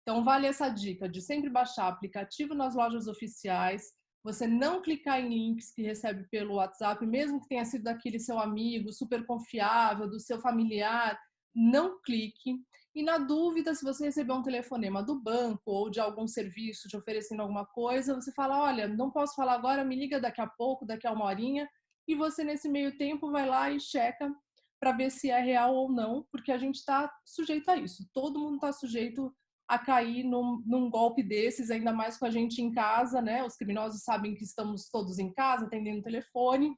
Então, 0.02 0.24
vale 0.24 0.48
essa 0.48 0.70
dica 0.70 1.08
de 1.08 1.22
sempre 1.22 1.50
baixar 1.50 1.88
aplicativo 1.88 2.54
nas 2.54 2.76
lojas 2.76 3.08
oficiais, 3.08 3.84
você 4.24 4.48
não 4.48 4.82
clicar 4.82 5.20
em 5.20 5.30
links 5.30 5.72
que 5.74 5.82
recebe 5.82 6.28
pelo 6.30 6.56
WhatsApp, 6.56 7.04
mesmo 7.06 7.42
que 7.42 7.48
tenha 7.48 7.66
sido 7.66 7.84
daquele 7.84 8.20
seu 8.20 8.40
amigo 8.40 8.94
super 8.94 9.26
confiável, 9.26 10.08
do 10.08 10.20
seu 10.20 10.40
familiar, 10.40 11.20
não 11.56 12.00
clique. 12.02 12.60
E 12.94 13.02
na 13.04 13.18
dúvida, 13.18 13.74
se 13.74 13.84
você 13.84 14.06
receber 14.06 14.34
um 14.34 14.44
telefonema 14.44 15.02
do 15.02 15.16
banco 15.16 15.72
ou 15.72 15.90
de 15.90 16.00
algum 16.00 16.28
serviço 16.28 16.90
te 16.90 16.98
oferecendo 16.98 17.42
alguma 17.42 17.66
coisa, 17.66 18.16
você 18.16 18.32
fala: 18.34 18.62
Olha, 18.62 18.88
não 18.88 19.10
posso 19.10 19.34
falar 19.36 19.54
agora, 19.54 19.86
me 19.86 19.96
liga 19.96 20.20
daqui 20.20 20.42
a 20.42 20.48
pouco, 20.48 20.86
daqui 20.86 21.08
a 21.08 21.12
uma 21.12 21.26
horinha. 21.26 21.70
E 22.08 22.16
você, 22.16 22.44
nesse 22.44 22.68
meio 22.68 22.98
tempo, 22.98 23.32
vai 23.32 23.48
lá 23.48 23.72
e 23.72 23.80
checa 23.80 24.30
para 24.80 24.92
ver 24.92 25.12
se 25.12 25.30
é 25.30 25.40
real 25.40 25.76
ou 25.76 25.92
não, 25.92 26.26
porque 26.32 26.52
a 26.52 26.58
gente 26.58 26.76
está 26.76 27.10
sujeito 27.26 27.70
a 27.70 27.78
isso. 27.78 28.10
Todo 28.12 28.40
mundo 28.40 28.56
está 28.56 28.74
sujeito 28.74 29.34
a 29.70 29.80
cair 29.80 30.24
num, 30.26 30.62
num, 30.66 30.90
golpe 30.90 31.24
desses, 31.24 31.72
ainda 31.72 31.94
mais 31.94 32.18
com 32.18 32.26
a 32.26 32.30
gente 32.30 32.62
em 32.62 32.74
casa, 32.74 33.22
né? 33.22 33.42
Os 33.44 33.56
criminosos 33.56 34.04
sabem 34.04 34.36
que 34.36 34.44
estamos 34.44 34.90
todos 34.90 35.18
em 35.18 35.32
casa, 35.32 35.66
atendendo 35.66 36.00
o 36.00 36.04
telefone. 36.04 36.76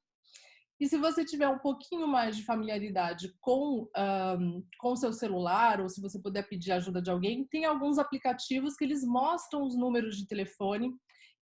E 0.80 0.88
se 0.88 0.98
você 0.98 1.24
tiver 1.24 1.48
um 1.48 1.60
pouquinho 1.60 2.08
mais 2.08 2.36
de 2.36 2.44
familiaridade 2.44 3.34
com 3.40 3.88
um, 3.96 4.68
com 4.80 4.96
seu 4.96 5.14
celular, 5.14 5.80
ou 5.80 5.88
se 5.88 6.02
você 6.02 6.20
puder 6.20 6.48
pedir 6.48 6.72
ajuda 6.72 7.02
de 7.02 7.10
alguém, 7.10 7.46
tem 7.46 7.66
alguns 7.66 7.98
aplicativos 7.98 8.76
que 8.76 8.84
eles 8.84 9.04
mostram 9.04 9.64
os 9.64 9.78
números 9.78 10.18
de 10.18 10.28
telefone 10.28 10.94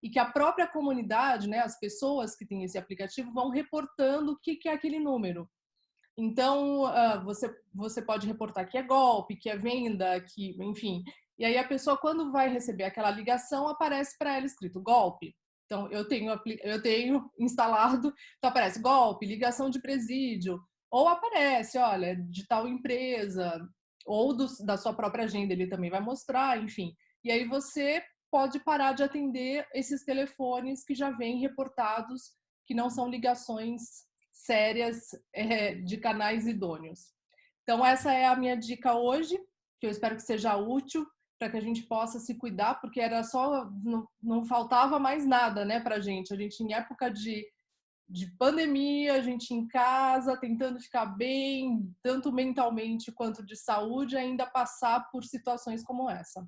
e 0.03 0.09
que 0.09 0.19
a 0.19 0.29
própria 0.29 0.67
comunidade, 0.67 1.47
né, 1.47 1.59
as 1.59 1.79
pessoas 1.79 2.35
que 2.35 2.45
têm 2.45 2.63
esse 2.63 2.77
aplicativo, 2.77 3.31
vão 3.31 3.49
reportando 3.49 4.33
o 4.33 4.39
que, 4.39 4.55
que 4.55 4.67
é 4.67 4.73
aquele 4.73 4.99
número. 4.99 5.49
Então, 6.17 6.83
uh, 6.83 7.23
você, 7.23 7.53
você 7.73 8.01
pode 8.01 8.27
reportar 8.27 8.69
que 8.69 8.77
é 8.77 8.83
golpe, 8.83 9.35
que 9.35 9.49
é 9.49 9.55
venda, 9.55 10.19
que, 10.21 10.55
enfim. 10.61 11.03
E 11.37 11.45
aí 11.45 11.57
a 11.57 11.67
pessoa, 11.67 11.97
quando 11.97 12.31
vai 12.31 12.49
receber 12.49 12.83
aquela 12.83 13.09
ligação, 13.09 13.67
aparece 13.67 14.17
para 14.17 14.35
ela 14.35 14.45
escrito 14.45 14.81
golpe. 14.81 15.35
Então, 15.71 15.89
eu 15.89 16.05
tenho, 16.05 16.37
eu 16.63 16.81
tenho 16.81 17.31
instalado, 17.39 18.13
então 18.37 18.49
aparece 18.49 18.81
golpe, 18.81 19.25
ligação 19.25 19.69
de 19.69 19.81
presídio, 19.81 20.61
ou 20.91 21.07
aparece, 21.07 21.77
olha, 21.77 22.13
de 22.13 22.45
tal 22.45 22.67
empresa, 22.67 23.57
ou 24.05 24.35
do, 24.35 24.47
da 24.65 24.75
sua 24.75 24.93
própria 24.93 25.23
agenda, 25.23 25.53
ele 25.53 25.67
também 25.67 25.89
vai 25.89 26.01
mostrar, 26.01 26.61
enfim. 26.61 26.93
E 27.23 27.31
aí 27.31 27.47
você 27.47 28.03
pode 28.29 28.59
parar 28.59 28.91
de 28.91 29.03
atender 29.03 29.65
esses 29.73 30.03
telefones 30.03 30.83
que 30.83 30.93
já 30.93 31.09
vêm 31.11 31.39
reportados 31.39 32.33
que 32.67 32.73
não 32.73 32.89
são 32.89 33.07
ligações 33.07 33.81
sérias 34.29 34.97
é, 35.33 35.75
de 35.75 35.95
canais 35.95 36.47
idôneos. 36.47 37.13
Então, 37.63 37.85
essa 37.85 38.11
é 38.11 38.25
a 38.25 38.35
minha 38.35 38.57
dica 38.57 38.93
hoje, 38.93 39.39
que 39.79 39.87
eu 39.87 39.89
espero 39.89 40.17
que 40.17 40.21
seja 40.21 40.57
útil 40.57 41.07
para 41.41 41.49
que 41.49 41.57
a 41.57 41.61
gente 41.61 41.81
possa 41.81 42.19
se 42.19 42.35
cuidar, 42.35 42.79
porque 42.79 43.01
era 43.01 43.23
só, 43.23 43.67
não, 43.83 44.07
não 44.21 44.45
faltava 44.45 44.99
mais 44.99 45.25
nada, 45.25 45.65
né, 45.65 45.79
para 45.79 45.95
a 45.95 45.99
gente. 45.99 46.31
A 46.31 46.37
gente, 46.37 46.61
em 46.61 46.71
época 46.71 47.09
de, 47.09 47.43
de 48.07 48.27
pandemia, 48.37 49.15
a 49.15 49.21
gente 49.21 49.51
em 49.51 49.67
casa, 49.67 50.37
tentando 50.37 50.79
ficar 50.79 51.07
bem, 51.07 51.91
tanto 52.03 52.31
mentalmente 52.31 53.11
quanto 53.11 53.43
de 53.43 53.55
saúde, 53.55 54.15
ainda 54.15 54.45
passar 54.45 55.09
por 55.09 55.23
situações 55.23 55.83
como 55.83 56.07
essa. 56.07 56.47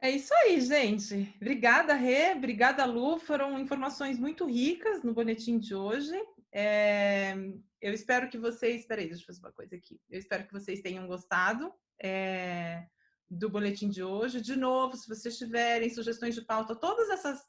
É 0.00 0.10
isso 0.10 0.32
aí, 0.32 0.58
gente. 0.58 1.34
Obrigada, 1.36 1.92
Rê. 1.92 2.32
Obrigada, 2.32 2.86
Lu. 2.86 3.18
Foram 3.18 3.58
informações 3.58 4.18
muito 4.18 4.46
ricas 4.46 5.02
no 5.02 5.12
boletim 5.12 5.58
de 5.58 5.74
hoje. 5.74 6.14
É... 6.50 7.34
Eu 7.78 7.92
espero 7.92 8.30
que 8.30 8.38
vocês. 8.38 8.80
Espera 8.80 9.02
aí, 9.02 9.08
deixa 9.08 9.22
eu 9.22 9.26
fazer 9.26 9.40
uma 9.40 9.52
coisa 9.52 9.76
aqui. 9.76 10.00
Eu 10.08 10.18
espero 10.18 10.46
que 10.46 10.52
vocês 10.52 10.80
tenham 10.80 11.06
gostado 11.06 11.70
é... 12.02 12.86
do 13.30 13.48
boletim 13.48 13.88
de 13.88 14.02
hoje. 14.02 14.40
De 14.40 14.56
novo, 14.56 14.96
se 14.96 15.08
vocês 15.08 15.36
tiverem 15.36 15.90
sugestões 15.90 16.34
de 16.34 16.42
pauta, 16.42 16.74
todos 16.74 17.08
essas... 17.10 17.40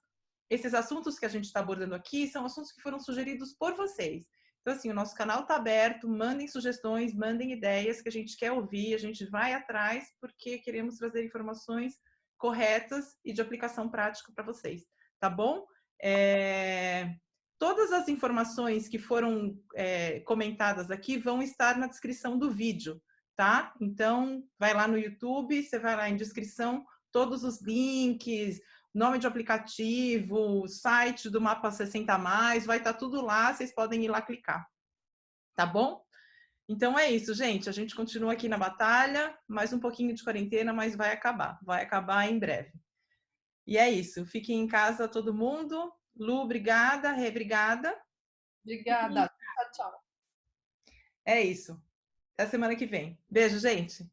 esses 0.49 0.73
assuntos 0.73 1.17
que 1.17 1.25
a 1.25 1.29
gente 1.29 1.45
está 1.45 1.59
abordando 1.59 1.95
aqui 1.95 2.27
são 2.27 2.45
assuntos 2.45 2.71
que 2.71 2.81
foram 2.81 2.99
sugeridos 2.99 3.53
por 3.53 3.75
vocês. 3.75 4.25
Então, 4.61 4.73
assim, 4.73 4.89
o 4.89 4.95
nosso 4.95 5.15
canal 5.15 5.41
está 5.41 5.57
aberto, 5.57 6.09
mandem 6.09 6.47
sugestões, 6.47 7.13
mandem 7.13 7.51
ideias 7.51 8.01
que 8.01 8.09
a 8.09 8.11
gente 8.11 8.35
quer 8.35 8.51
ouvir, 8.51 8.95
a 8.95 8.97
gente 8.97 9.23
vai 9.25 9.53
atrás, 9.53 10.05
porque 10.19 10.57
queremos 10.57 10.97
trazer 10.97 11.23
informações 11.23 11.93
corretas 12.35 13.15
e 13.23 13.31
de 13.31 13.41
aplicação 13.41 13.87
prática 13.87 14.31
para 14.33 14.43
vocês, 14.43 14.83
tá 15.19 15.29
bom? 15.29 15.65
É... 16.01 17.13
Todas 17.59 17.91
as 17.91 18.07
informações 18.09 18.87
que 18.87 18.97
foram 18.97 19.55
é, 19.75 20.19
comentadas 20.21 20.91
aqui 20.91 21.17
vão 21.17 21.41
estar 21.41 21.77
na 21.77 21.87
descrição 21.87 22.37
do 22.37 22.51
vídeo, 22.51 23.01
tá? 23.35 23.73
Então, 23.81 24.43
vai 24.57 24.73
lá 24.73 24.87
no 24.87 24.97
YouTube, 24.97 25.61
você 25.61 25.77
vai 25.77 25.95
lá 25.95 26.09
em 26.09 26.15
descrição, 26.15 26.85
todos 27.11 27.43
os 27.43 27.61
links, 27.61 28.59
nome 28.93 29.19
de 29.19 29.27
aplicativo, 29.27 30.67
site 30.67 31.29
do 31.29 31.41
Mapa 31.41 31.69
60 31.69 32.17
Mais, 32.17 32.65
vai 32.65 32.77
estar 32.77 32.93
tá 32.93 32.99
tudo 32.99 33.21
lá, 33.21 33.53
vocês 33.53 33.73
podem 33.73 34.03
ir 34.05 34.07
lá 34.07 34.21
clicar. 34.21 34.65
Tá 35.55 35.65
bom? 35.65 36.03
Então 36.67 36.97
é 36.97 37.11
isso, 37.11 37.33
gente. 37.33 37.69
A 37.69 37.71
gente 37.71 37.95
continua 37.95 38.33
aqui 38.33 38.49
na 38.49 38.57
batalha, 38.57 39.37
mais 39.47 39.71
um 39.71 39.79
pouquinho 39.79 40.13
de 40.13 40.23
quarentena, 40.23 40.73
mas 40.73 40.95
vai 40.95 41.11
acabar. 41.11 41.59
Vai 41.61 41.83
acabar 41.83 42.27
em 42.29 42.39
breve. 42.39 42.73
E 43.67 43.77
é 43.77 43.89
isso. 43.89 44.25
Fiquem 44.25 44.61
em 44.61 44.67
casa 44.67 45.07
todo 45.07 45.33
mundo. 45.33 45.93
Lu, 46.17 46.41
obrigada. 46.41 47.11
Rê, 47.11 47.27
obrigada. 47.27 47.95
Obrigada. 48.63 49.27
Tchau, 49.27 49.71
tchau. 49.73 50.03
É 51.23 51.41
isso. 51.41 51.79
Até 52.37 52.49
semana 52.49 52.75
que 52.75 52.85
vem. 52.85 53.17
Beijo, 53.29 53.59
gente. 53.59 54.09